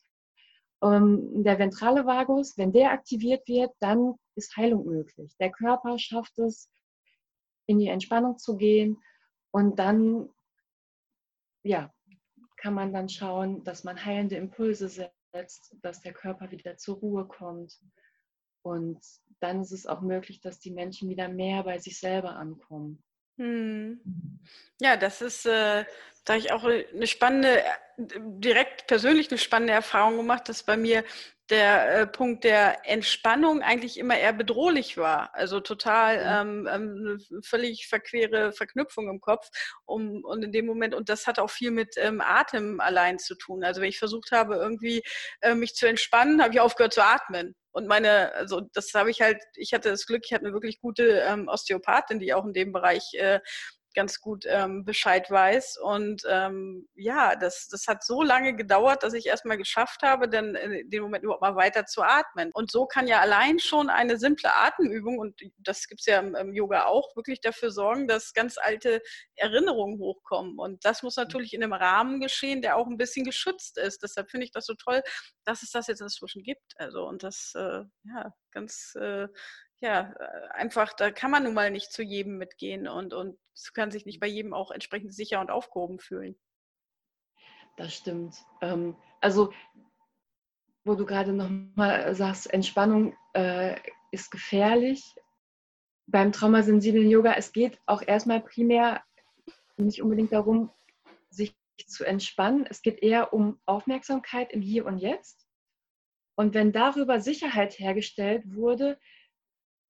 [0.84, 5.34] Ähm, der ventrale Vagus, wenn der aktiviert wird, dann ist Heilung möglich.
[5.40, 6.70] Der Körper schafft es,
[7.66, 9.02] in die Entspannung zu gehen
[9.52, 10.30] und dann
[11.64, 11.94] ja,
[12.58, 17.28] kann man dann schauen, dass man heilende Impulse setzt, dass der Körper wieder zur Ruhe
[17.28, 17.80] kommt.
[18.62, 19.00] Und
[19.40, 23.04] dann ist es auch möglich, dass die Menschen wieder mehr bei sich selber ankommen.
[23.38, 24.00] Hm.
[24.80, 25.86] Ja, das ist, äh,
[26.24, 27.62] da ich auch eine spannende,
[27.98, 31.04] direkt persönlich eine spannende Erfahrung gemacht, dass bei mir
[31.50, 35.36] der äh, Punkt der Entspannung eigentlich immer eher bedrohlich war.
[35.36, 36.68] Also total mhm.
[36.68, 39.50] ähm, ähm, völlig verquere Verknüpfung im Kopf.
[39.86, 43.36] Um, und in dem Moment, und das hat auch viel mit ähm, Atem allein zu
[43.36, 43.64] tun.
[43.64, 45.04] Also wenn ich versucht habe, irgendwie
[45.42, 47.56] äh, mich zu entspannen, habe ich aufgehört zu atmen.
[47.72, 50.80] Und meine, also das habe ich halt, ich hatte das Glück, ich hatte eine wirklich
[50.80, 53.40] gute ähm, Osteopathin, die auch in dem Bereich äh,
[53.94, 55.78] ganz gut ähm, Bescheid weiß.
[55.78, 60.56] Und ähm, ja, das, das hat so lange gedauert, dass ich erstmal geschafft habe, dann
[60.56, 62.52] in dem Moment überhaupt mal weiter zu atmen.
[62.54, 66.36] Und so kann ja allein schon eine simple Atemübung, und das gibt es ja im,
[66.36, 69.02] im, Yoga auch, wirklich dafür sorgen, dass ganz alte
[69.36, 70.58] Erinnerungen hochkommen.
[70.58, 74.04] Und das muss natürlich in einem Rahmen geschehen, der auch ein bisschen geschützt ist.
[74.04, 75.02] Deshalb finde ich das so toll,
[75.46, 76.74] dass es das jetzt inzwischen gibt.
[76.78, 79.28] Also und das äh, ja ganz äh,
[79.84, 83.38] ja, äh, einfach, da kann man nun mal nicht zu jedem mitgehen und, und
[83.74, 86.40] kann sich nicht bei jedem auch entsprechend sicher und aufgehoben fühlen.
[87.76, 88.38] Das stimmt.
[88.62, 89.52] Ähm, also,
[90.86, 93.76] wo du gerade nochmal sagst, Entspannung äh,
[94.12, 95.04] ist gefährlich.
[96.08, 99.04] Beim traumasensiblen Yoga, es geht auch erstmal primär
[99.76, 100.72] nicht unbedingt darum,
[101.30, 101.54] sich
[101.88, 102.66] zu entspannen.
[102.70, 105.46] Es geht eher um Aufmerksamkeit im Hier und Jetzt.
[106.36, 108.98] Und wenn darüber Sicherheit hergestellt wurde,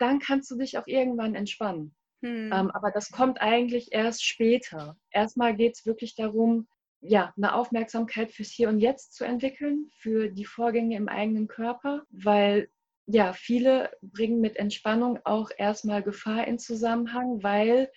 [0.04, 1.96] dann kannst du dich auch irgendwann entspannen.
[2.22, 2.52] Hm.
[2.54, 4.98] Ähm, aber das kommt eigentlich erst später.
[5.12, 6.68] Erstmal geht es wirklich darum,
[7.00, 12.04] ja, eine Aufmerksamkeit fürs Hier und Jetzt zu entwickeln, für die Vorgänge im eigenen Körper,
[12.10, 12.70] weil
[13.06, 17.90] ja, viele bringen mit Entspannung auch erstmal Gefahr in Zusammenhang, weil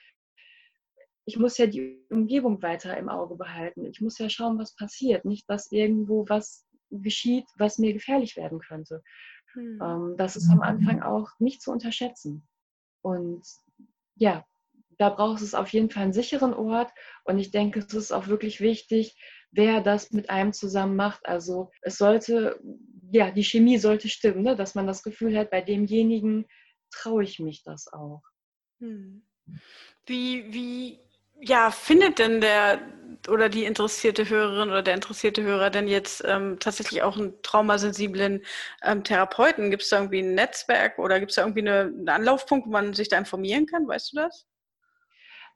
[1.25, 3.85] ich muss ja die Umgebung weiter im Auge behalten.
[3.85, 5.25] Ich muss ja schauen, was passiert.
[5.25, 9.03] Nicht, dass irgendwo was geschieht, was mir gefährlich werden könnte.
[9.57, 9.81] Hm.
[9.83, 12.47] Ähm, das ist am Anfang auch nicht zu unterschätzen.
[13.03, 13.43] Und
[14.15, 14.45] ja,
[14.99, 16.93] da braucht es auf jeden Fall einen sicheren Ort.
[17.25, 19.19] Und ich denke, es ist auch wirklich wichtig,
[19.51, 21.27] wer das mit einem zusammen macht.
[21.27, 22.61] Also es sollte,
[23.11, 24.57] ja, die Chemie sollte stimmen, ne?
[24.57, 26.47] dass man das Gefühl hat, bei demjenigen
[26.91, 28.23] traue ich mich das auch.
[28.81, 29.27] Hm.
[30.07, 31.01] Wie, wie
[31.41, 32.81] ja, findet denn der
[33.29, 38.45] oder die interessierte Hörerin oder der interessierte Hörer denn jetzt ähm, tatsächlich auch einen traumasensiblen
[38.83, 39.71] ähm, Therapeuten?
[39.71, 42.71] Gibt es da irgendwie ein Netzwerk oder gibt es da irgendwie eine, einen Anlaufpunkt, wo
[42.71, 43.89] man sich da informieren kann?
[43.89, 44.47] Weißt du das?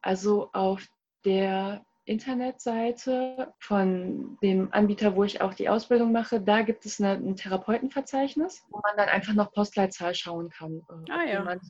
[0.02, 0.86] Also auf
[1.24, 7.12] der Internetseite von dem Anbieter, wo ich auch die Ausbildung mache, da gibt es eine,
[7.12, 11.38] ein Therapeutenverzeichnis, wo man dann einfach noch Postleitzahl schauen kann, äh, ah, ja.
[11.38, 11.60] wenn man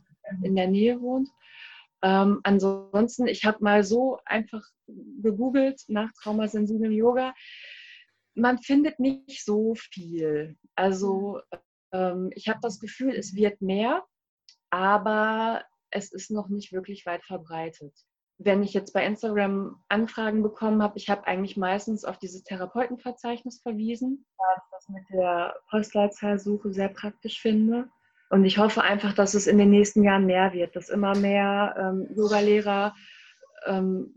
[0.42, 1.28] in der Nähe wohnt.
[2.02, 7.34] Ähm, ansonsten, ich habe mal so einfach gegoogelt nach traumasensiblem Yoga.
[8.34, 10.56] Man findet nicht so viel.
[10.74, 11.40] Also
[11.92, 14.04] ähm, ich habe das Gefühl, es wird mehr,
[14.70, 17.92] aber es ist noch nicht wirklich weit verbreitet.
[18.38, 23.60] Wenn ich jetzt bei Instagram Anfragen bekommen habe, ich habe eigentlich meistens auf dieses Therapeutenverzeichnis
[23.60, 27.90] verwiesen, weil ich das mit der Postleitzahlsuche sehr praktisch finde.
[28.30, 31.74] Und ich hoffe einfach, dass es in den nächsten Jahren mehr wird, dass immer mehr
[31.76, 32.94] ähm, Yogalehrer
[33.66, 34.14] ähm,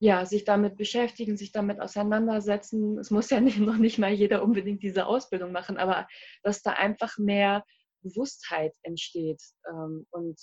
[0.00, 2.98] ja, sich damit beschäftigen, sich damit auseinandersetzen.
[2.98, 6.06] Es muss ja nicht, noch nicht mal jeder unbedingt diese Ausbildung machen, aber
[6.42, 7.64] dass da einfach mehr
[8.02, 10.38] Bewusstheit entsteht ähm, und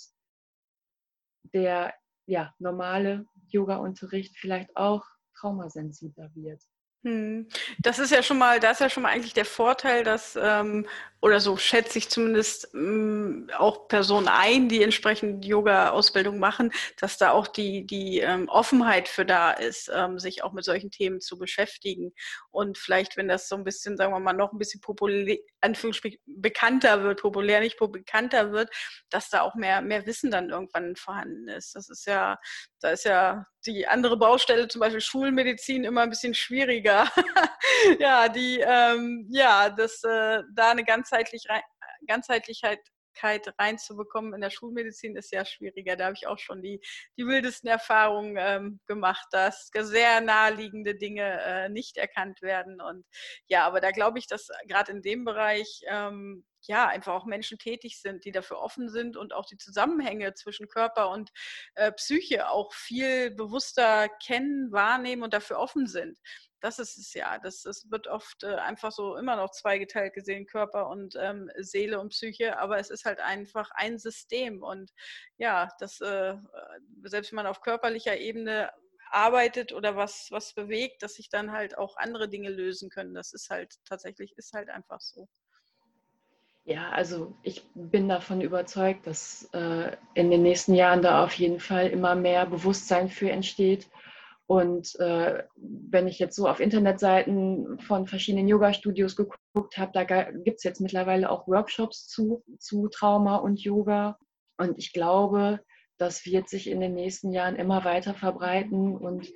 [1.54, 1.94] der
[2.26, 5.04] ja, normale Yoga-Unterricht vielleicht auch
[5.38, 6.60] traumasensibler wird.
[7.04, 7.46] Hm.
[7.78, 10.86] Das ist ja schon mal, da ist ja schon mal eigentlich der Vorteil, dass, ähm,
[11.22, 17.30] oder so schätze ich zumindest ähm, auch Personen ein, die entsprechend Yoga-Ausbildung machen, dass da
[17.30, 21.38] auch die, die ähm, Offenheit für da ist, ähm, sich auch mit solchen Themen zu
[21.38, 22.12] beschäftigen.
[22.50, 26.20] Und vielleicht, wenn das so ein bisschen, sagen wir mal, noch ein bisschen populär, Anführungsstrich,
[26.26, 28.70] bekannter wird, populär nicht bekannter wird,
[29.10, 31.74] dass da auch mehr, mehr Wissen dann irgendwann vorhanden ist.
[31.76, 32.36] Das ist ja,
[32.80, 37.10] da ist ja die andere Baustelle, zum Beispiel Schulmedizin, immer ein bisschen schwieriger.
[37.98, 41.44] ja, die, ähm, ja, das, äh, da eine ganzheitlich,
[42.06, 42.80] Ganzheitlichkeit
[43.22, 45.96] reinzubekommen in der Schulmedizin ist ja schwieriger.
[45.96, 46.80] Da habe ich auch schon die,
[47.16, 52.80] die wildesten Erfahrungen ähm, gemacht, dass sehr naheliegende Dinge äh, nicht erkannt werden.
[52.80, 53.04] Und
[53.48, 57.58] ja, aber da glaube ich, dass gerade in dem Bereich ähm, ja, einfach auch Menschen
[57.58, 61.30] tätig sind, die dafür offen sind und auch die Zusammenhänge zwischen Körper und
[61.74, 66.18] äh, Psyche auch viel bewusster kennen, wahrnehmen und dafür offen sind.
[66.66, 67.38] Das ist es ja.
[67.38, 72.00] Das, das wird oft äh, einfach so immer noch zweigeteilt gesehen, Körper und ähm, Seele
[72.00, 74.64] und Psyche, aber es ist halt einfach ein System.
[74.64, 74.90] Und
[75.38, 76.34] ja, das, äh,
[77.04, 78.72] selbst wenn man auf körperlicher Ebene
[79.12, 83.14] arbeitet oder was, was bewegt, dass sich dann halt auch andere Dinge lösen können.
[83.14, 85.28] Das ist halt tatsächlich, ist halt einfach so.
[86.64, 91.60] Ja, also ich bin davon überzeugt, dass äh, in den nächsten Jahren da auf jeden
[91.60, 93.88] Fall immer mehr Bewusstsein für entsteht.
[94.46, 100.58] Und äh, wenn ich jetzt so auf Internetseiten von verschiedenen Yoga-Studios geguckt habe, da gibt
[100.58, 104.18] es jetzt mittlerweile auch Workshops zu, zu Trauma und Yoga.
[104.56, 105.60] Und ich glaube,
[105.98, 109.32] das wird sich in den nächsten Jahren immer weiter verbreiten und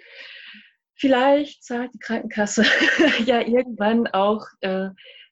[0.95, 2.63] vielleicht zahlt die Krankenkasse
[3.27, 4.91] ja irgendwann auch äh,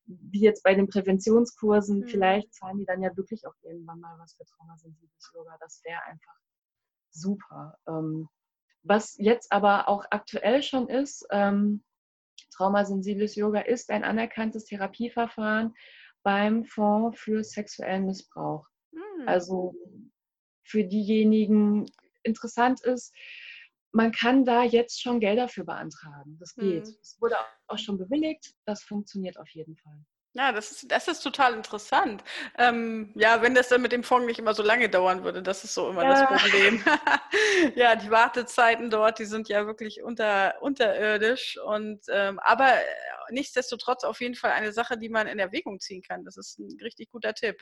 [0.09, 2.07] wie jetzt bei den Präventionskursen, mhm.
[2.07, 5.57] vielleicht zahlen die dann ja wirklich auch irgendwann mal was für traumasensibles Yoga.
[5.61, 6.35] Das wäre einfach
[7.11, 7.79] super.
[7.87, 8.29] Ähm,
[8.89, 11.85] was jetzt aber auch aktuell schon ist, ähm,
[12.53, 15.75] traumasensibles Yoga ist ein anerkanntes Therapieverfahren
[16.23, 18.67] beim Fonds für sexuellen Missbrauch.
[18.93, 19.27] Mhm.
[19.29, 19.75] Also
[20.65, 21.87] für diejenigen
[22.23, 23.15] interessant ist,
[23.93, 26.37] man kann da jetzt schon Gelder für beantragen.
[26.39, 26.87] Das geht.
[26.87, 26.97] Mhm.
[27.01, 28.55] Es wurde auch schon bewilligt.
[28.65, 30.05] Das funktioniert auf jeden Fall.
[30.39, 32.23] Ja, das ist, das ist total interessant.
[32.57, 35.65] Ähm, ja, wenn das dann mit dem Fonds nicht immer so lange dauern würde, das
[35.65, 36.27] ist so immer ja.
[36.29, 36.81] das Problem.
[37.75, 41.59] ja, die Wartezeiten dort, die sind ja wirklich unter, unterirdisch.
[41.67, 42.73] Und ähm, aber
[43.31, 46.25] nichtsdestotrotz auf jeden Fall eine Sache, die man in Erwägung ziehen kann.
[46.25, 47.61] Das ist ein richtig guter Tipp.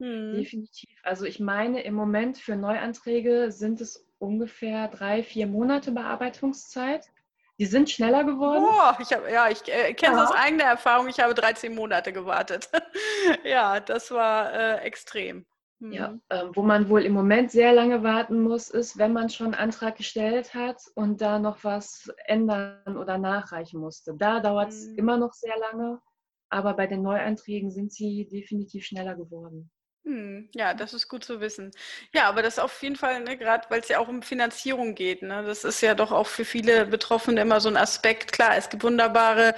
[0.00, 0.34] Hm.
[0.34, 0.90] Definitiv.
[1.04, 7.06] Also ich meine, im Moment für Neuanträge sind es ungefähr drei, vier Monate Bearbeitungszeit.
[7.60, 8.64] Die sind schneller geworden.
[8.66, 10.24] Oh, ich hab, ja, ich äh, kenne es ja.
[10.24, 11.08] aus eigener Erfahrung.
[11.08, 12.70] Ich habe 13 Monate gewartet.
[13.44, 15.44] ja, das war äh, extrem.
[15.78, 15.92] Mhm.
[15.92, 19.48] Ja, äh, wo man wohl im Moment sehr lange warten muss, ist, wenn man schon
[19.48, 24.14] einen Antrag gestellt hat und da noch was ändern oder nachreichen musste.
[24.16, 24.96] Da dauert es mhm.
[24.96, 26.00] immer noch sehr lange,
[26.48, 29.70] aber bei den Neuanträgen sind sie definitiv schneller geworden.
[30.04, 31.72] Hm, ja, das ist gut zu wissen.
[32.14, 35.20] Ja, aber das auf jeden Fall, ne, gerade weil es ja auch um Finanzierung geht.
[35.20, 38.32] Ne, das ist ja doch auch für viele Betroffene immer so ein Aspekt.
[38.32, 39.54] Klar, es gibt wunderbare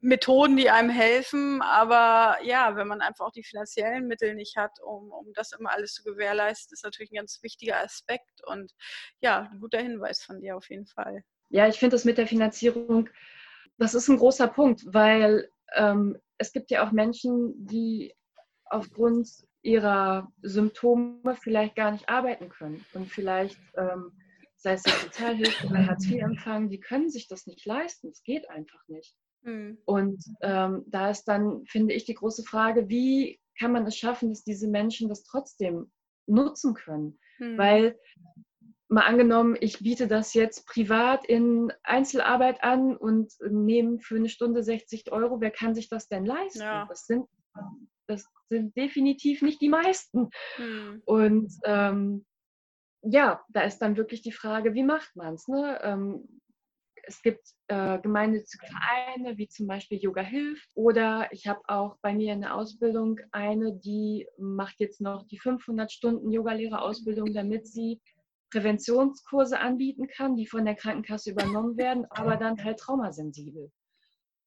[0.00, 4.80] Methoden, die einem helfen, aber ja, wenn man einfach auch die finanziellen Mittel nicht hat,
[4.82, 8.72] um, um das immer alles zu gewährleisten, ist natürlich ein ganz wichtiger Aspekt und
[9.20, 11.22] ja, ein guter Hinweis von dir auf jeden Fall.
[11.50, 13.10] Ja, ich finde das mit der Finanzierung,
[13.76, 18.14] das ist ein großer Punkt, weil ähm, es gibt ja auch Menschen, die
[18.70, 19.28] aufgrund
[19.68, 24.12] ihrer Symptome vielleicht gar nicht arbeiten können und vielleicht, ähm,
[24.56, 28.08] sei es jetzt Sozialhilfe oder Hartz-IV-Empfang, die können sich das nicht leisten.
[28.08, 29.14] Es geht einfach nicht.
[29.42, 29.78] Mhm.
[29.84, 34.30] Und ähm, da ist dann, finde ich, die große Frage, wie kann man es schaffen,
[34.30, 35.92] dass diese Menschen das trotzdem
[36.26, 37.18] nutzen können?
[37.38, 37.58] Mhm.
[37.58, 37.98] Weil
[38.88, 44.62] mal angenommen, ich biete das jetzt privat in Einzelarbeit an und nehme für eine Stunde
[44.62, 46.62] 60 Euro, wer kann sich das denn leisten?
[46.62, 46.86] Ja.
[46.88, 47.26] Das sind
[48.08, 50.30] das sind definitiv nicht die meisten.
[50.58, 51.02] Mhm.
[51.04, 52.26] Und ähm,
[53.02, 55.46] ja, da ist dann wirklich die Frage, wie macht man es?
[55.46, 55.78] Ne?
[55.82, 56.40] Ähm,
[57.04, 60.68] es gibt äh, gemeinnützige Vereine, wie zum Beispiel Yoga Hilft.
[60.74, 65.38] Oder ich habe auch bei mir in der Ausbildung eine, die macht jetzt noch die
[65.38, 68.00] 500 Stunden Yogalehrerausbildung, damit sie
[68.50, 73.70] Präventionskurse anbieten kann, die von der Krankenkasse übernommen werden, aber dann halt traumasensibel.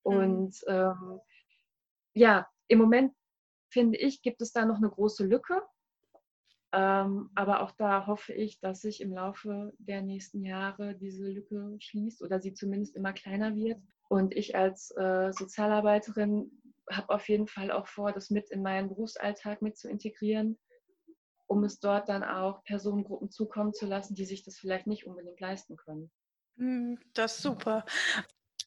[0.05, 0.17] Hm.
[0.17, 1.19] Und ähm,
[2.13, 3.13] ja, im Moment
[3.71, 5.61] finde ich, gibt es da noch eine große Lücke.
[6.73, 11.75] Ähm, aber auch da hoffe ich, dass sich im Laufe der nächsten Jahre diese Lücke
[11.79, 13.81] schließt oder sie zumindest immer kleiner wird.
[14.07, 16.51] Und ich als äh, Sozialarbeiterin
[16.89, 20.57] habe auf jeden Fall auch vor, das mit in meinen Berufsalltag mit zu integrieren,
[21.47, 25.39] um es dort dann auch Personengruppen zukommen zu lassen, die sich das vielleicht nicht unbedingt
[25.39, 26.09] leisten können.
[26.57, 27.85] Hm, das ist super.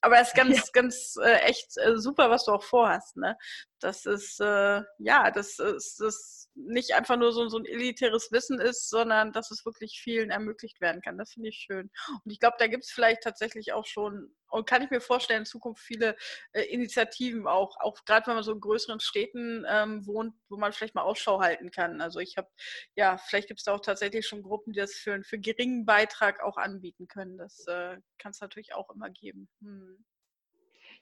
[0.05, 0.63] Aber es ist ganz, ja.
[0.73, 3.17] ganz äh, echt äh, super, was du auch vorhast.
[3.17, 3.37] Ne?
[3.81, 8.61] Das ist, äh, ja, das ist, das nicht einfach nur so, so ein elitäres Wissen
[8.61, 11.19] ist, sondern dass es wirklich vielen ermöglicht werden kann.
[11.19, 11.91] Das finde ich schön.
[12.25, 15.41] Und ich glaube, da gibt es vielleicht tatsächlich auch schon, und kann ich mir vorstellen,
[15.41, 16.17] in Zukunft viele
[16.53, 20.73] äh, Initiativen auch, auch gerade wenn man so in größeren Städten ähm, wohnt, wo man
[20.73, 22.01] vielleicht mal Ausschau halten kann.
[22.01, 22.49] Also ich habe,
[22.95, 26.43] ja, vielleicht gibt es da auch tatsächlich schon Gruppen, die das für, für geringen Beitrag
[26.43, 27.37] auch anbieten können.
[27.37, 29.49] Das äh, kann es natürlich auch immer geben.
[29.61, 30.05] Hm.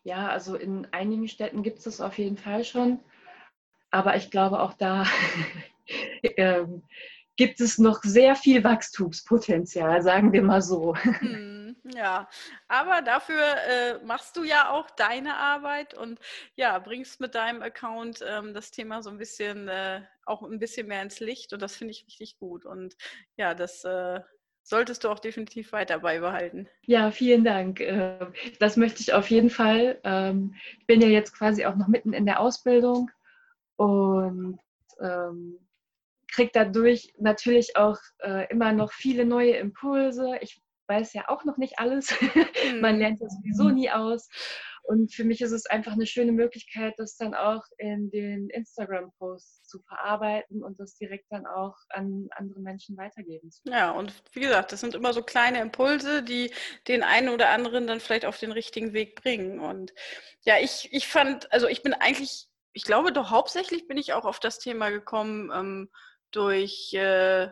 [0.05, 3.01] Ja, also in einigen Städten gibt es das auf jeden Fall schon.
[3.93, 5.05] Aber ich glaube, auch da
[6.37, 6.83] ähm,
[7.37, 10.97] gibt es noch sehr viel Wachstumspotenzial, sagen wir mal so.
[10.97, 12.29] Hm, ja,
[12.69, 16.19] aber dafür äh, machst du ja auch deine Arbeit und
[16.57, 20.87] ja, bringst mit deinem Account ähm, das Thema so ein bisschen, äh, auch ein bisschen
[20.89, 22.65] mehr ins Licht und das finde ich richtig gut.
[22.65, 22.97] Und
[23.37, 24.21] ja, das äh,
[24.63, 26.69] solltest du auch definitiv weiter beibehalten.
[26.87, 27.81] Ja, vielen Dank.
[27.81, 30.01] Ähm, das möchte ich auf jeden Fall.
[30.05, 33.11] Ähm, ich bin ja jetzt quasi auch noch mitten in der Ausbildung
[33.77, 34.59] und
[35.01, 35.59] ähm,
[36.33, 40.39] kriege dadurch natürlich auch äh, immer noch viele neue Impulse.
[40.41, 42.15] Ich weiß ja auch noch nicht alles.
[42.81, 44.29] Man lernt ja sowieso nie aus.
[44.85, 49.69] Und für mich ist es einfach eine schöne Möglichkeit, das dann auch in den Instagram-Posts
[49.69, 53.77] zu verarbeiten und das direkt dann auch an andere Menschen weitergeben zu können.
[53.77, 56.51] Ja, und wie gesagt, das sind immer so kleine Impulse, die
[56.89, 59.61] den einen oder anderen dann vielleicht auf den richtigen Weg bringen.
[59.61, 59.95] Und
[60.45, 64.25] ja, ich, ich fand, also ich bin eigentlich, ich glaube doch hauptsächlich bin ich auch
[64.25, 65.91] auf das Thema gekommen ähm,
[66.31, 67.49] durch äh,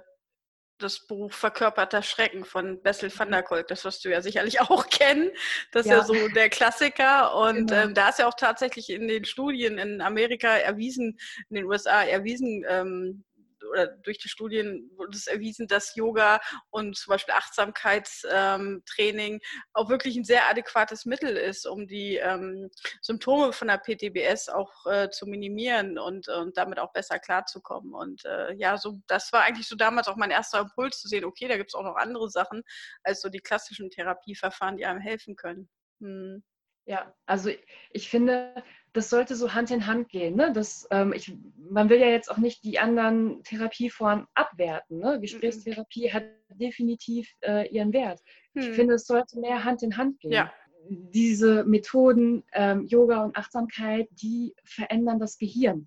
[0.80, 4.88] das Buch Verkörperter Schrecken von Bessel van der Kolk, das wirst du ja sicherlich auch
[4.88, 5.30] kennen.
[5.72, 7.34] Das ist ja, ja so der Klassiker.
[7.36, 7.82] Und genau.
[7.82, 12.02] ähm, da ist ja auch tatsächlich in den Studien in Amerika erwiesen, in den USA
[12.02, 13.24] erwiesen, ähm,
[13.70, 19.40] oder durch die Studien wurde es erwiesen, dass Yoga und zum Beispiel Achtsamkeitstraining ähm,
[19.72, 24.86] auch wirklich ein sehr adäquates Mittel ist, um die ähm, Symptome von der PTBS auch
[24.86, 27.94] äh, zu minimieren und, und damit auch besser klarzukommen.
[27.94, 31.24] Und äh, ja, so das war eigentlich so damals auch mein erster Impuls zu sehen,
[31.24, 32.62] okay, da gibt es auch noch andere Sachen
[33.02, 35.68] als so die klassischen Therapieverfahren, die einem helfen können.
[36.00, 36.42] Hm.
[36.90, 37.50] Ja, also
[37.92, 38.52] ich finde,
[38.92, 40.34] das sollte so Hand in Hand gehen.
[40.34, 40.52] Ne?
[40.52, 44.98] Das, ähm, ich, man will ja jetzt auch nicht die anderen Therapieformen abwerten.
[44.98, 45.20] Ne?
[45.20, 46.12] Gesprächstherapie mhm.
[46.12, 48.20] hat definitiv äh, ihren Wert.
[48.54, 48.60] Mhm.
[48.60, 48.74] Ich hm.
[48.74, 50.32] finde, es sollte mehr Hand in Hand gehen.
[50.32, 50.52] Ja.
[50.88, 55.86] Diese Methoden, ähm, Yoga und Achtsamkeit, die verändern das Gehirn.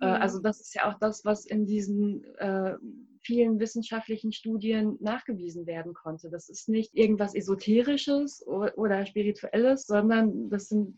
[0.00, 0.14] Äh, mhm.
[0.14, 2.74] Äh, also das ist ja auch das, was in diesen äh,
[3.22, 6.30] vielen wissenschaftlichen Studien nachgewiesen werden konnte.
[6.30, 10.96] Das ist nicht irgendwas Esoterisches oder Spirituelles, sondern das sind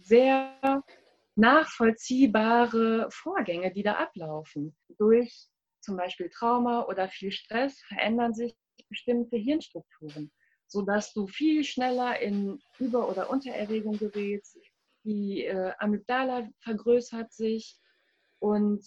[0.00, 0.82] sehr
[1.36, 4.76] nachvollziehbare Vorgänge, die da ablaufen.
[4.98, 5.48] Durch
[5.80, 8.56] zum Beispiel Trauma oder viel Stress verändern sich
[8.88, 10.30] bestimmte Hirnstrukturen,
[10.66, 14.58] sodass du viel schneller in Über- oder Untererregung gerätst.
[15.04, 17.78] Die äh, Amygdala vergrößert sich
[18.38, 18.84] und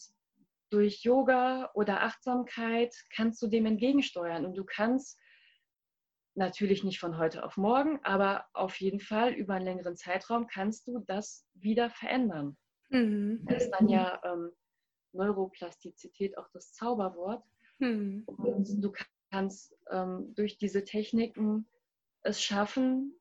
[0.69, 5.19] durch Yoga oder Achtsamkeit kannst du dem entgegensteuern und du kannst
[6.36, 10.88] natürlich nicht von heute auf morgen, aber auf jeden Fall über einen längeren Zeitraum kannst
[10.88, 12.58] du das wieder verändern.
[12.89, 13.45] Mhm.
[13.47, 14.51] Das ist dann ja ähm,
[15.13, 17.43] Neuroplastizität auch das Zauberwort.
[17.80, 18.23] Mhm.
[18.25, 18.93] Und du
[19.32, 21.67] kannst ähm, durch diese Techniken
[22.21, 23.19] es schaffen,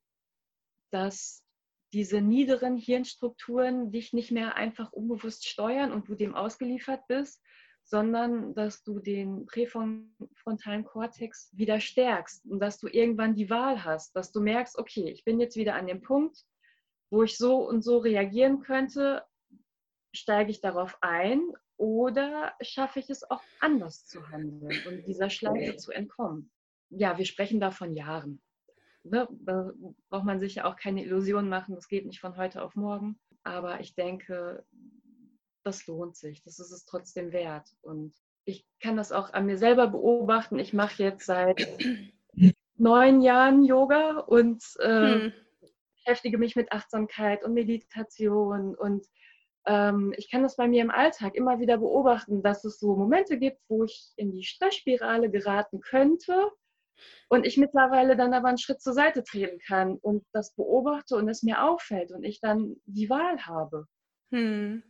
[0.91, 1.46] dass
[1.93, 7.43] diese niederen Hirnstrukturen dich nicht mehr einfach unbewusst steuern und du dem ausgeliefert bist,
[7.85, 14.17] sondern dass du den präfrontalen Kortex wieder stärkst und dass du irgendwann die Wahl hast,
[14.17, 16.45] dass du merkst, okay, ich bin jetzt wieder an dem Punkt,
[17.11, 19.25] wo ich so und so reagieren könnte,
[20.13, 21.41] steige ich darauf ein
[21.77, 26.51] oder schaffe ich es auch anders zu handeln und dieser Schleife zu entkommen.
[26.91, 28.43] Ja, wir sprechen da von Jahren.
[29.11, 29.29] Ne?
[29.31, 29.73] Da
[30.09, 33.19] braucht man sich ja auch keine Illusionen machen, das geht nicht von heute auf morgen.
[33.43, 34.65] Aber ich denke,
[35.63, 36.43] das lohnt sich.
[36.43, 37.69] Das ist es trotzdem wert.
[37.83, 38.15] Und
[38.45, 40.59] ich kann das auch an mir selber beobachten.
[40.59, 41.67] Ich mache jetzt seit
[42.77, 45.33] neun Jahren Yoga und äh, hm.
[45.95, 48.75] beschäftige mich mit Achtsamkeit und Meditation.
[48.75, 49.07] Und
[49.67, 53.39] ähm, ich kann das bei mir im Alltag immer wieder beobachten, dass es so Momente
[53.39, 56.51] gibt, wo ich in die Stressspirale geraten könnte.
[57.29, 61.29] Und ich mittlerweile dann aber einen Schritt zur Seite treten kann und das beobachte und
[61.29, 63.87] es mir auffällt und ich dann die Wahl habe.
[64.31, 64.83] Hm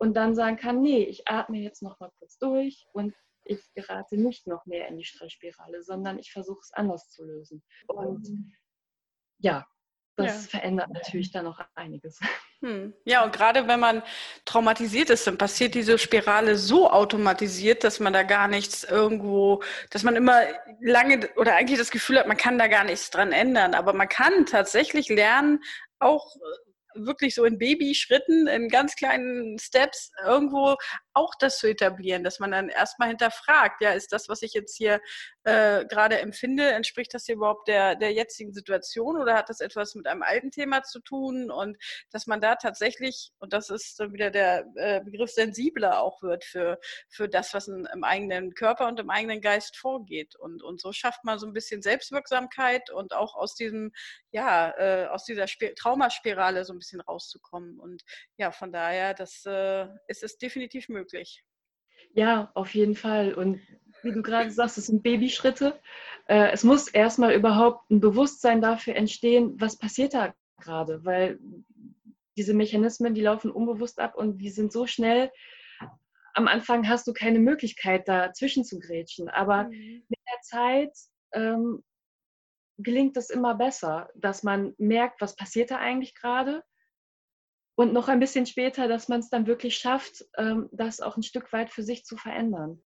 [0.00, 4.16] und dann sagen kann, nee, ich atme jetzt noch mal kurz durch und ich gerate
[4.16, 7.62] nicht noch mehr in die Stressspirale, sondern ich versuche es anders zu lösen.
[7.86, 8.26] Und
[9.38, 9.66] ja,
[10.16, 10.58] das ja.
[10.58, 12.18] verändert natürlich dann noch einiges.
[12.62, 12.92] Hm.
[13.04, 14.02] Ja, und gerade wenn man
[14.44, 20.02] traumatisiert ist, dann passiert diese Spirale so automatisiert, dass man da gar nichts irgendwo, dass
[20.02, 20.42] man immer
[20.82, 23.74] lange oder eigentlich das Gefühl hat, man kann da gar nichts dran ändern.
[23.74, 25.60] Aber man kann tatsächlich lernen,
[26.00, 26.26] auch
[26.94, 30.76] wirklich so in Babyschritten, in ganz kleinen Steps irgendwo
[31.14, 34.76] auch das zu etablieren, dass man dann erstmal hinterfragt, ja, ist das, was ich jetzt
[34.76, 35.00] hier
[35.44, 39.94] äh, gerade empfinde, entspricht das hier überhaupt der, der jetzigen Situation oder hat das etwas
[39.94, 41.76] mit einem alten Thema zu tun und
[42.10, 46.44] dass man da tatsächlich, und das ist dann wieder der äh, Begriff sensibler auch wird
[46.44, 50.92] für, für das, was im eigenen Körper und im eigenen Geist vorgeht und, und so
[50.92, 53.92] schafft man so ein bisschen Selbstwirksamkeit und auch aus diesem,
[54.30, 58.02] ja, äh, aus dieser Sp Traumaspirale so ein bisschen rauszukommen und
[58.36, 59.44] ja, von daher, das
[60.08, 61.44] ist es definitiv möglich möglich.
[62.14, 63.34] Ja, auf jeden Fall.
[63.34, 63.60] Und
[64.02, 65.78] wie du gerade sagst, es sind Babyschritte.
[66.26, 71.38] Äh, es muss erstmal überhaupt ein Bewusstsein dafür entstehen, was passiert da gerade, weil
[72.36, 75.30] diese Mechanismen, die laufen unbewusst ab und die sind so schnell.
[76.34, 79.28] Am Anfang hast du keine Möglichkeit, dazwischen zu grätschen.
[79.28, 80.02] Aber mhm.
[80.08, 80.96] mit der Zeit
[81.32, 81.82] ähm,
[82.78, 86.62] gelingt es immer besser, dass man merkt, was passiert da eigentlich gerade
[87.80, 91.22] und noch ein bisschen später, dass man es dann wirklich schafft, ähm, das auch ein
[91.22, 92.82] Stück weit für sich zu verändern.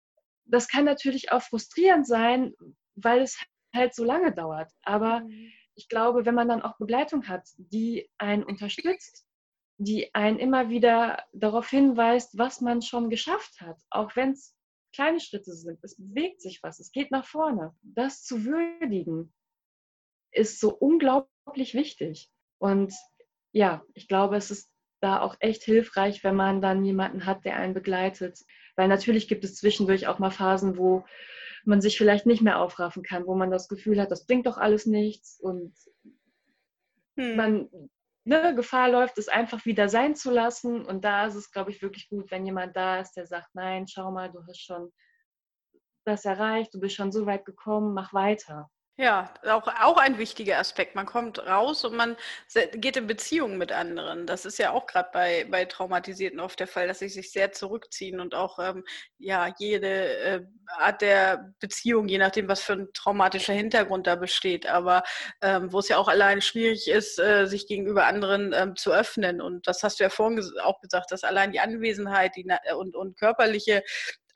[0.45, 2.53] Das kann natürlich auch frustrierend sein,
[2.95, 3.39] weil es
[3.73, 4.71] halt so lange dauert.
[4.83, 5.51] Aber mhm.
[5.75, 9.25] ich glaube, wenn man dann auch Begleitung hat, die einen unterstützt,
[9.77, 14.55] die einen immer wieder darauf hinweist, was man schon geschafft hat, auch wenn es
[14.93, 17.75] kleine Schritte sind, es bewegt sich was, es geht nach vorne.
[17.81, 19.33] Das zu würdigen,
[20.31, 22.29] ist so unglaublich wichtig.
[22.59, 22.93] Und
[23.51, 24.69] ja, ich glaube, es ist
[25.01, 28.39] da auch echt hilfreich, wenn man dann jemanden hat, der einen begleitet.
[28.75, 31.05] Weil natürlich gibt es zwischendurch auch mal Phasen, wo
[31.65, 34.57] man sich vielleicht nicht mehr aufraffen kann, wo man das Gefühl hat, das bringt doch
[34.57, 35.73] alles nichts und
[37.15, 37.35] hm.
[37.35, 37.69] man
[38.25, 40.85] ne, Gefahr läuft, es einfach wieder sein zu lassen.
[40.85, 43.87] Und da ist es, glaube ich, wirklich gut, wenn jemand da ist, der sagt, nein,
[43.87, 44.91] schau mal, du hast schon
[46.05, 48.69] das erreicht, du bist schon so weit gekommen, mach weiter.
[48.95, 50.93] Ja, auch, auch ein wichtiger Aspekt.
[50.93, 52.15] Man kommt raus und man
[52.75, 54.27] geht in Beziehungen mit anderen.
[54.27, 57.51] Das ist ja auch gerade bei, bei Traumatisierten oft der Fall, dass sie sich sehr
[57.51, 58.83] zurückziehen und auch ähm,
[59.17, 60.41] ja, jede äh,
[60.77, 65.01] Art der Beziehung, je nachdem, was für ein traumatischer Hintergrund da besteht, aber
[65.41, 69.41] ähm, wo es ja auch allein schwierig ist, äh, sich gegenüber anderen ähm, zu öffnen.
[69.41, 72.45] Und das hast du ja vorhin auch gesagt, dass allein die Anwesenheit die,
[72.77, 73.83] und, und körperliche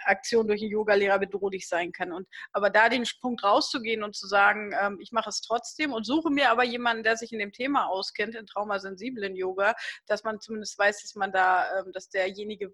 [0.05, 2.11] Aktion durch einen Yogalehrer bedrohlich sein kann.
[2.11, 6.05] Und aber da den Punkt rauszugehen und zu sagen, ähm, ich mache es trotzdem und
[6.05, 9.75] suche mir aber jemanden, der sich in dem Thema auskennt, in traumasensiblen Yoga,
[10.05, 12.73] dass man zumindest weiß, dass man da, ähm, dass derjenige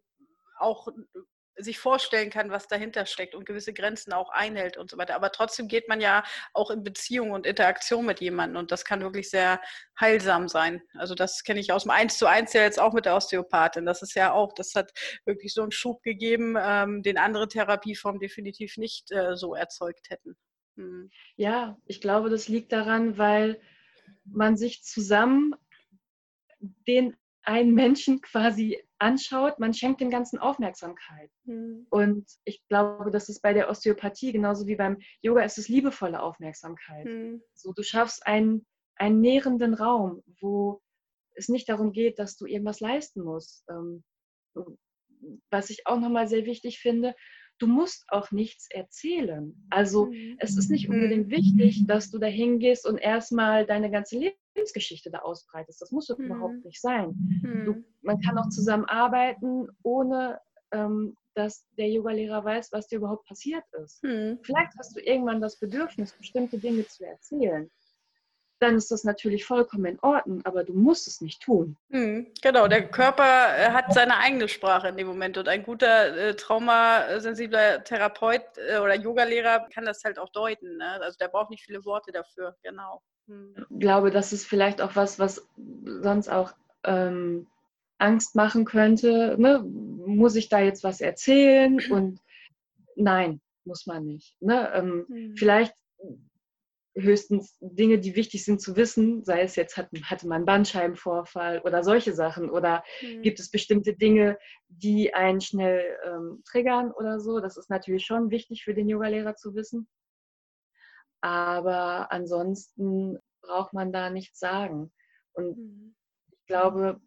[0.60, 0.88] auch
[1.56, 5.16] sich vorstellen kann, was dahinter steckt und gewisse Grenzen auch einhält und so weiter.
[5.16, 6.24] Aber trotzdem geht man ja
[6.54, 9.62] auch in Beziehung und Interaktion mit jemandem und das kann wirklich sehr
[10.00, 10.82] heilsam sein.
[10.98, 13.86] Also das kenne ich aus dem Eins zu eins ja jetzt auch mit der Osteopathin.
[13.86, 14.92] Das ist ja auch, das hat
[15.26, 20.36] wirklich so einen Schub gegeben, ähm, den andere Therapieformen definitiv nicht äh, so erzeugt hätten.
[20.76, 21.12] Hm.
[21.36, 23.62] Ja, ich glaube, das liegt daran, weil
[24.26, 25.54] man sich zusammen
[26.88, 31.30] den einen Menschen quasi anschaut, man schenkt dem Ganzen Aufmerksamkeit.
[31.44, 31.88] Mhm.
[31.90, 36.22] Und ich glaube, das ist bei der Osteopathie genauso wie beim Yoga, ist es liebevolle
[36.22, 37.06] Aufmerksamkeit.
[37.06, 37.42] Mhm.
[37.54, 38.66] So, du schaffst einen,
[38.96, 40.82] einen nährenden Raum, wo
[41.36, 43.66] es nicht darum geht, dass du irgendwas leisten musst.
[43.70, 44.04] Ähm,
[45.50, 47.16] was ich auch nochmal sehr wichtig finde,
[47.60, 49.54] du musst auch nichts erzählen.
[49.70, 50.38] Also mhm.
[50.40, 54.18] es ist nicht unbedingt wichtig, dass du da hingehst und erstmal deine ganze
[54.56, 55.82] Lebensgeschichte da ausbreitest.
[55.82, 56.26] Das muss mhm.
[56.26, 57.16] überhaupt nicht sein.
[57.42, 57.66] Mhm.
[57.66, 60.40] Du, man kann auch zusammenarbeiten, ohne
[60.72, 64.04] ähm, dass der Yogalehrer weiß, was dir überhaupt passiert ist.
[64.04, 64.40] Mhm.
[64.44, 67.70] Vielleicht hast du irgendwann das Bedürfnis, bestimmte Dinge zu erzählen
[68.64, 71.76] dann ist das natürlich vollkommen in Ordnung, aber du musst es nicht tun.
[71.90, 76.16] Mhm, genau, der Körper äh, hat seine eigene Sprache in dem Moment und ein guter
[76.16, 80.78] äh, traumasensibler Therapeut äh, oder Yogalehrer kann das halt auch deuten.
[80.78, 81.02] Ne?
[81.02, 83.02] Also der braucht nicht viele Worte dafür, genau.
[83.28, 83.56] Mhm.
[83.58, 85.48] Ich glaube, das ist vielleicht auch was, was
[85.86, 86.54] sonst auch
[86.84, 87.48] ähm,
[87.98, 89.36] Angst machen könnte.
[89.40, 89.64] Ne?
[89.64, 91.78] Muss ich da jetzt was erzählen?
[91.92, 92.20] Und
[92.96, 94.36] nein, muss man nicht.
[94.42, 94.72] Ne?
[94.74, 95.36] Ähm, mhm.
[95.38, 95.74] Vielleicht
[96.96, 101.60] höchstens Dinge, die wichtig sind zu wissen, sei es jetzt, hat, hatte man einen Bandscheibenvorfall
[101.62, 103.24] oder solche Sachen oder mhm.
[103.24, 107.40] gibt es bestimmte Dinge, die einen schnell ähm, triggern oder so.
[107.40, 109.88] Das ist natürlich schon wichtig für den Yogalehrer zu wissen.
[111.24, 114.92] Aber ansonsten braucht man da nichts sagen.
[115.32, 115.96] Und mhm.
[116.30, 117.00] ich glaube,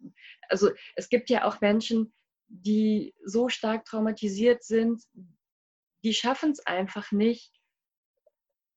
[0.49, 2.11] also es gibt ja auch Menschen,
[2.47, 5.03] die so stark traumatisiert sind,
[6.03, 7.53] die schaffen es einfach nicht,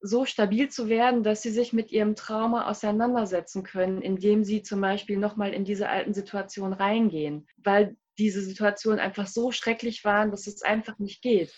[0.02, 4.82] so stabil zu werden, dass sie sich mit ihrem Trauma auseinandersetzen können, indem sie zum
[4.82, 10.46] Beispiel nochmal in diese alten Situationen reingehen, weil diese Situationen einfach so schrecklich waren, dass
[10.46, 11.54] es einfach nicht geht.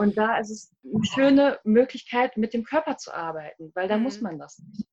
[0.00, 4.04] Und da ist es eine schöne Möglichkeit, mit dem Körper zu arbeiten, weil da mhm.
[4.04, 4.86] muss man das nicht.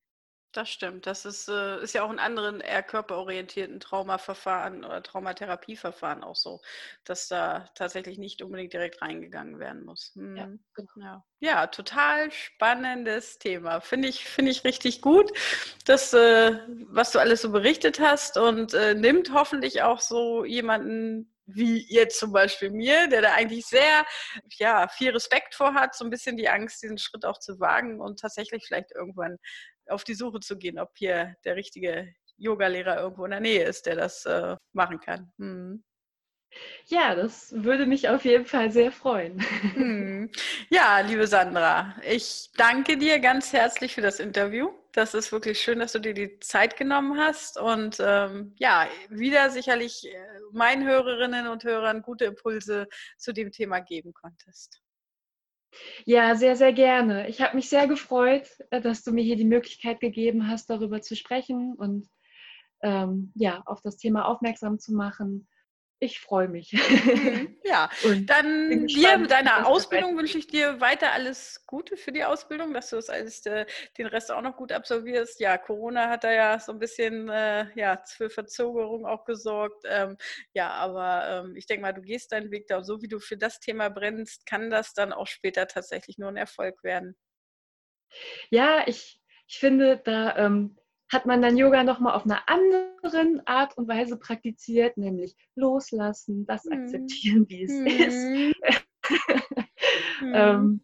[0.51, 1.05] Das stimmt.
[1.05, 6.61] Das ist, äh, ist ja auch in anderen eher körperorientierten Traumaverfahren oder Traumatherapieverfahren auch so,
[7.03, 10.11] dass da tatsächlich nicht unbedingt direkt reingegangen werden muss.
[10.15, 10.35] Hm.
[10.35, 10.89] Ja, genau.
[11.05, 11.23] ja.
[11.39, 13.79] ja, total spannendes Thema.
[13.81, 15.31] Finde ich, find ich richtig gut,
[15.85, 21.31] das, äh, was du alles so berichtet hast und äh, nimmt hoffentlich auch so jemanden
[21.47, 24.05] wie jetzt zum Beispiel mir, der da eigentlich sehr,
[24.57, 28.01] ja, viel Respekt vor hat, so ein bisschen die Angst, diesen Schritt auch zu wagen
[28.01, 29.37] und tatsächlich vielleicht irgendwann
[29.87, 33.85] auf die Suche zu gehen, ob hier der richtige Yogalehrer irgendwo in der Nähe ist,
[33.85, 35.31] der das äh, machen kann.
[35.39, 35.83] Hm.
[36.85, 39.43] Ja, das würde mich auf jeden Fall sehr freuen.
[39.73, 40.31] Hm.
[40.69, 44.69] Ja, liebe Sandra, ich danke dir ganz herzlich für das Interview.
[44.97, 49.51] Das ist wirklich schön, dass du dir die Zeit genommen hast und ähm, ja, wieder
[49.51, 50.17] sicherlich äh,
[50.51, 54.81] meinen Hörerinnen und Hörern gute Impulse zu dem Thema geben konntest.
[56.05, 57.29] Ja, sehr, sehr gerne.
[57.29, 60.99] Ich habe mich sehr gefreut, äh, dass du mir hier die Möglichkeit gegeben hast, darüber
[60.99, 62.09] zu sprechen und
[62.81, 65.47] ähm, ja, auf das Thema aufmerksam zu machen.
[65.99, 66.73] Ich freue mich.
[66.73, 67.89] Mhm, ja,
[68.27, 72.89] dann dir mit deiner Ausbildung wünsche ich dir weiter alles Gute für die Ausbildung, dass
[72.89, 73.65] du das alles, äh,
[73.97, 75.39] den Rest auch noch gut absolvierst.
[75.39, 79.83] Ja, Corona hat da ja so ein bisschen äh, ja, für Verzögerung auch gesorgt.
[79.87, 80.17] Ähm,
[80.53, 82.83] ja, aber ähm, ich denke mal, du gehst deinen Weg da.
[82.83, 86.37] So wie du für das Thema brennst, kann das dann auch später tatsächlich nur ein
[86.37, 87.17] Erfolg werden.
[88.49, 90.77] Ja, ich, ich finde, da ähm,
[91.09, 96.65] hat man dann Yoga nochmal auf einer anderen Art und Weise praktiziert, nämlich loslassen, das
[96.65, 96.73] mhm.
[96.73, 97.87] akzeptieren, wie es mhm.
[97.87, 98.53] ist.
[100.21, 100.33] mhm.
[100.33, 100.81] ähm,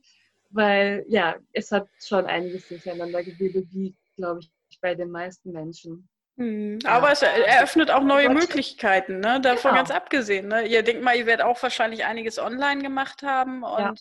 [0.49, 6.07] weil ja, es hat schon einiges durcheinander gewedelt, wie, glaube ich, bei den meisten Menschen.
[6.35, 6.79] Mhm.
[6.85, 7.13] Aber ja.
[7.13, 8.37] es eröffnet auch neue Gott.
[8.37, 9.41] Möglichkeiten, ne?
[9.41, 9.83] davon genau.
[9.83, 10.47] ganz abgesehen.
[10.47, 10.67] Ne?
[10.67, 13.93] Ihr denkt mal, ihr werdet auch wahrscheinlich einiges online gemacht haben und ja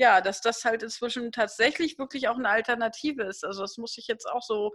[0.00, 3.44] ja, dass das halt inzwischen tatsächlich wirklich auch eine Alternative ist.
[3.44, 4.72] Also das muss ich jetzt auch so,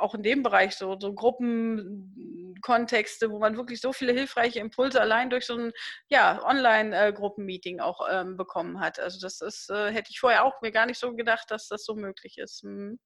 [0.00, 5.30] auch in dem Bereich so, so Gruppenkontexte, wo man wirklich so viele hilfreiche Impulse allein
[5.30, 5.72] durch so ein
[6.08, 8.98] ja, Online-Gruppenmeeting auch ähm, bekommen hat.
[9.00, 11.84] Also das ist, äh, hätte ich vorher auch mir gar nicht so gedacht, dass das
[11.84, 12.62] so möglich ist.
[12.62, 12.98] Hm.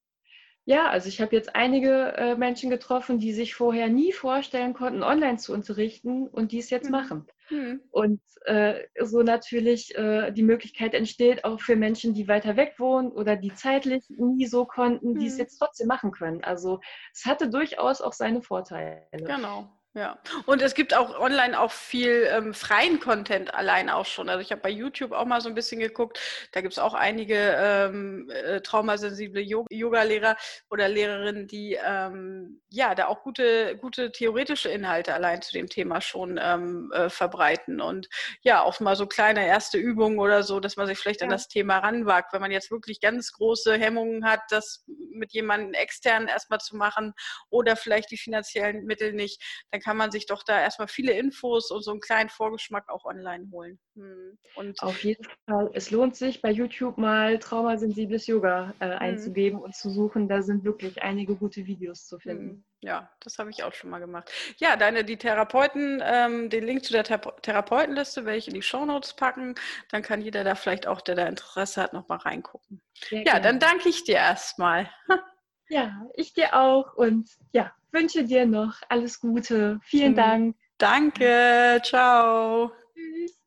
[0.66, 5.02] Ja, also ich habe jetzt einige äh, Menschen getroffen, die sich vorher nie vorstellen konnten,
[5.02, 6.90] online zu unterrichten und die es jetzt mhm.
[6.90, 7.26] machen.
[7.50, 7.82] Mhm.
[7.90, 13.12] Und äh, so natürlich äh, die Möglichkeit entsteht auch für Menschen, die weiter weg wohnen
[13.12, 15.18] oder die zeitlich nie so konnten, mhm.
[15.18, 15.40] die es mhm.
[15.40, 16.42] jetzt trotzdem machen können.
[16.42, 16.80] Also
[17.12, 19.06] es hatte durchaus auch seine Vorteile.
[19.12, 19.70] Genau.
[19.96, 24.28] Ja, und es gibt auch online auch viel ähm, freien Content allein auch schon.
[24.28, 26.18] Also ich habe bei YouTube auch mal so ein bisschen geguckt.
[26.50, 30.36] Da gibt es auch einige ähm, äh, traumasensible Yoga-Lehrer
[30.68, 36.00] oder Lehrerinnen, die ähm, ja da auch gute, gute theoretische Inhalte allein zu dem Thema
[36.00, 37.80] schon ähm, äh, verbreiten.
[37.80, 38.08] Und
[38.42, 41.26] ja, auch mal so kleine erste Übungen oder so, dass man sich vielleicht ja.
[41.26, 42.32] an das Thema ranwagt.
[42.32, 47.14] Wenn man jetzt wirklich ganz große Hemmungen hat, das mit jemandem extern erstmal zu machen
[47.48, 49.40] oder vielleicht die finanziellen Mittel nicht,
[49.70, 53.04] dann kann man sich doch da erstmal viele Infos und so einen kleinen Vorgeschmack auch
[53.04, 53.78] online holen.
[53.96, 54.38] Hm.
[54.54, 55.70] Und Auf jeden Fall.
[55.74, 58.98] Es lohnt sich, bei YouTube mal traumasensibles Yoga äh, hm.
[58.98, 60.26] einzugeben und zu suchen.
[60.26, 62.48] Da sind wirklich einige gute Videos zu finden.
[62.48, 62.64] Hm.
[62.80, 64.30] Ja, das habe ich auch schon mal gemacht.
[64.56, 68.62] Ja, deine, die Therapeuten, ähm, den Link zu der Thera Therapeutenliste werde ich in die
[68.62, 69.54] Shownotes packen.
[69.90, 72.80] Dann kann jeder da vielleicht auch, der da Interesse hat, nochmal reingucken.
[73.08, 73.42] Sehr ja, gerne.
[73.42, 74.90] dann danke ich dir erstmal.
[75.68, 79.80] Ja, ich dir auch und ja, wünsche dir noch alles Gute.
[79.82, 80.16] Vielen mhm.
[80.16, 80.56] Dank.
[80.78, 82.72] Danke, ciao.
[82.94, 83.38] Tschüss.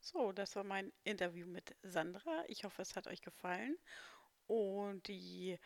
[0.00, 2.42] So, das war mein Interview mit Sandra.
[2.48, 3.76] Ich hoffe, es hat euch gefallen.
[4.46, 5.58] Und die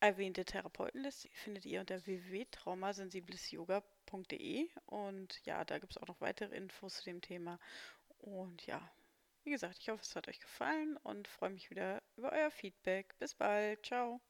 [0.00, 6.96] erwähnte Therapeutenliste findet ihr unter www.traumasensiblesyoga.de und ja, da gibt es auch noch weitere Infos
[6.96, 7.60] zu dem Thema.
[8.18, 8.82] Und ja,
[9.44, 13.14] wie gesagt, ich hoffe, es hat euch gefallen und freue mich wieder über euer Feedback.
[13.18, 13.86] Bis bald.
[13.86, 14.20] Ciao.